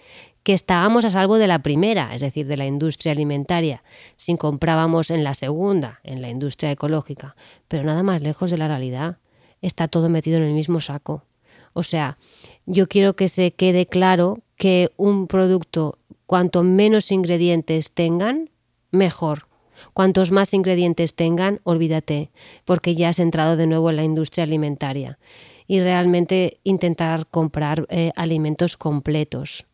que 0.43 0.51
estábamos 0.51 1.05
a 1.05 1.11
salvo 1.11 1.37
de 1.37 1.47
la 1.47 1.59
primera, 1.59 2.13
es 2.13 2.19
decir, 2.19 2.45
de 2.45 2.57
la 2.57 2.65
industria 2.65 3.13
alimentaria, 3.13 3.85
si 4.17 4.35
comprábamos 4.35 5.11
en 5.11 5.23
la 5.23 5.33
segunda, 5.33 6.01
en 6.03 6.21
la 6.21 6.27
industria 6.27 6.71
ecológica, 6.71 7.37
pero 7.69 7.85
nada 7.85 8.03
más 8.03 8.21
lejos 8.21 8.51
de 8.51 8.57
la 8.57 8.67
realidad. 8.67 9.17
Está 9.61 9.87
todo 9.87 10.09
metido 10.09 10.35
en 10.35 10.43
el 10.43 10.53
mismo 10.53 10.81
saco. 10.81 11.23
O 11.71 11.83
sea, 11.83 12.17
yo 12.65 12.89
quiero 12.89 13.15
que 13.15 13.29
se 13.29 13.51
quede 13.51 13.85
claro 13.85 14.39
que 14.57 14.91
un 14.97 15.27
producto, 15.27 15.99
cuanto 16.25 16.63
menos 16.63 17.13
ingredientes 17.13 17.91
tengan, 17.91 18.49
mejor 18.91 19.47
Cuantos 19.93 20.31
más 20.31 20.53
ingredientes 20.53 21.15
tengan, 21.15 21.59
olvídate, 21.63 22.31
porque 22.65 22.95
ya 22.95 23.09
has 23.09 23.19
entrado 23.19 23.57
de 23.57 23.67
nuevo 23.67 23.89
en 23.89 23.95
la 23.97 24.03
industria 24.03 24.43
alimentaria. 24.43 25.19
Y 25.67 25.79
realmente 25.79 26.59
intentar 26.63 27.27
comprar 27.27 27.87
eh, 27.89 28.11
alimentos 28.15 28.77
completos. 28.77 29.65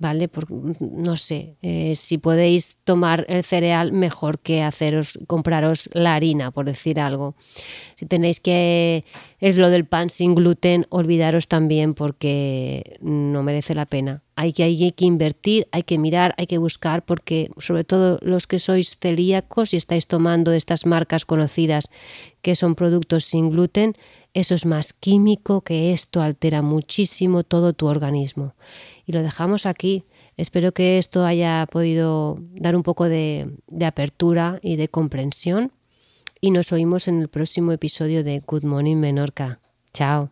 ¿Vale? 0.00 0.28
Por, 0.28 0.50
no 0.80 1.16
sé, 1.16 1.56
eh, 1.62 1.94
si 1.94 2.18
podéis 2.18 2.78
tomar 2.84 3.26
el 3.28 3.44
cereal, 3.44 3.92
mejor 3.92 4.38
que 4.38 4.62
haceros, 4.62 5.18
compraros 5.26 5.90
la 5.92 6.14
harina, 6.14 6.50
por 6.50 6.64
decir 6.64 6.98
algo. 6.98 7.34
Si 7.96 8.06
tenéis 8.06 8.40
que, 8.40 9.04
es 9.40 9.56
lo 9.56 9.68
del 9.68 9.84
pan 9.84 10.08
sin 10.10 10.34
gluten, 10.34 10.86
olvidaros 10.88 11.48
también 11.48 11.94
porque 11.94 12.98
no 13.02 13.42
merece 13.42 13.74
la 13.74 13.86
pena. 13.86 14.22
Hay 14.36 14.54
que, 14.54 14.62
hay 14.62 14.92
que 14.92 15.04
invertir, 15.04 15.68
hay 15.70 15.82
que 15.82 15.98
mirar, 15.98 16.34
hay 16.38 16.46
que 16.46 16.56
buscar, 16.56 17.04
porque 17.04 17.50
sobre 17.58 17.84
todo 17.84 18.18
los 18.22 18.46
que 18.46 18.58
sois 18.58 18.96
celíacos 18.98 19.74
y 19.74 19.76
estáis 19.76 20.06
tomando 20.06 20.52
estas 20.52 20.86
marcas 20.86 21.26
conocidas 21.26 21.90
que 22.40 22.54
son 22.54 22.74
productos 22.74 23.24
sin 23.24 23.50
gluten, 23.50 23.94
eso 24.32 24.54
es 24.54 24.64
más 24.64 24.94
químico 24.94 25.60
que 25.60 25.92
esto, 25.92 26.22
altera 26.22 26.62
muchísimo 26.62 27.42
todo 27.42 27.74
tu 27.74 27.86
organismo 27.86 28.54
y 29.10 29.12
lo 29.12 29.24
dejamos 29.24 29.66
aquí. 29.66 30.04
Espero 30.36 30.72
que 30.72 30.96
esto 30.98 31.24
haya 31.24 31.66
podido 31.68 32.38
dar 32.52 32.76
un 32.76 32.84
poco 32.84 33.08
de, 33.08 33.56
apertura 33.84 34.60
y 34.62 34.76
de 34.76 34.86
comprensión 34.86 35.72
y 36.40 36.52
nos 36.52 36.72
oímos 36.72 37.08
en 37.08 37.20
el 37.20 37.28
próximo 37.28 37.72
episodio 37.72 38.22
de 38.22 38.38
Good 38.38 38.62
Morning 38.64 38.96
Menorca. 38.96 39.58
Chao. 39.92 40.30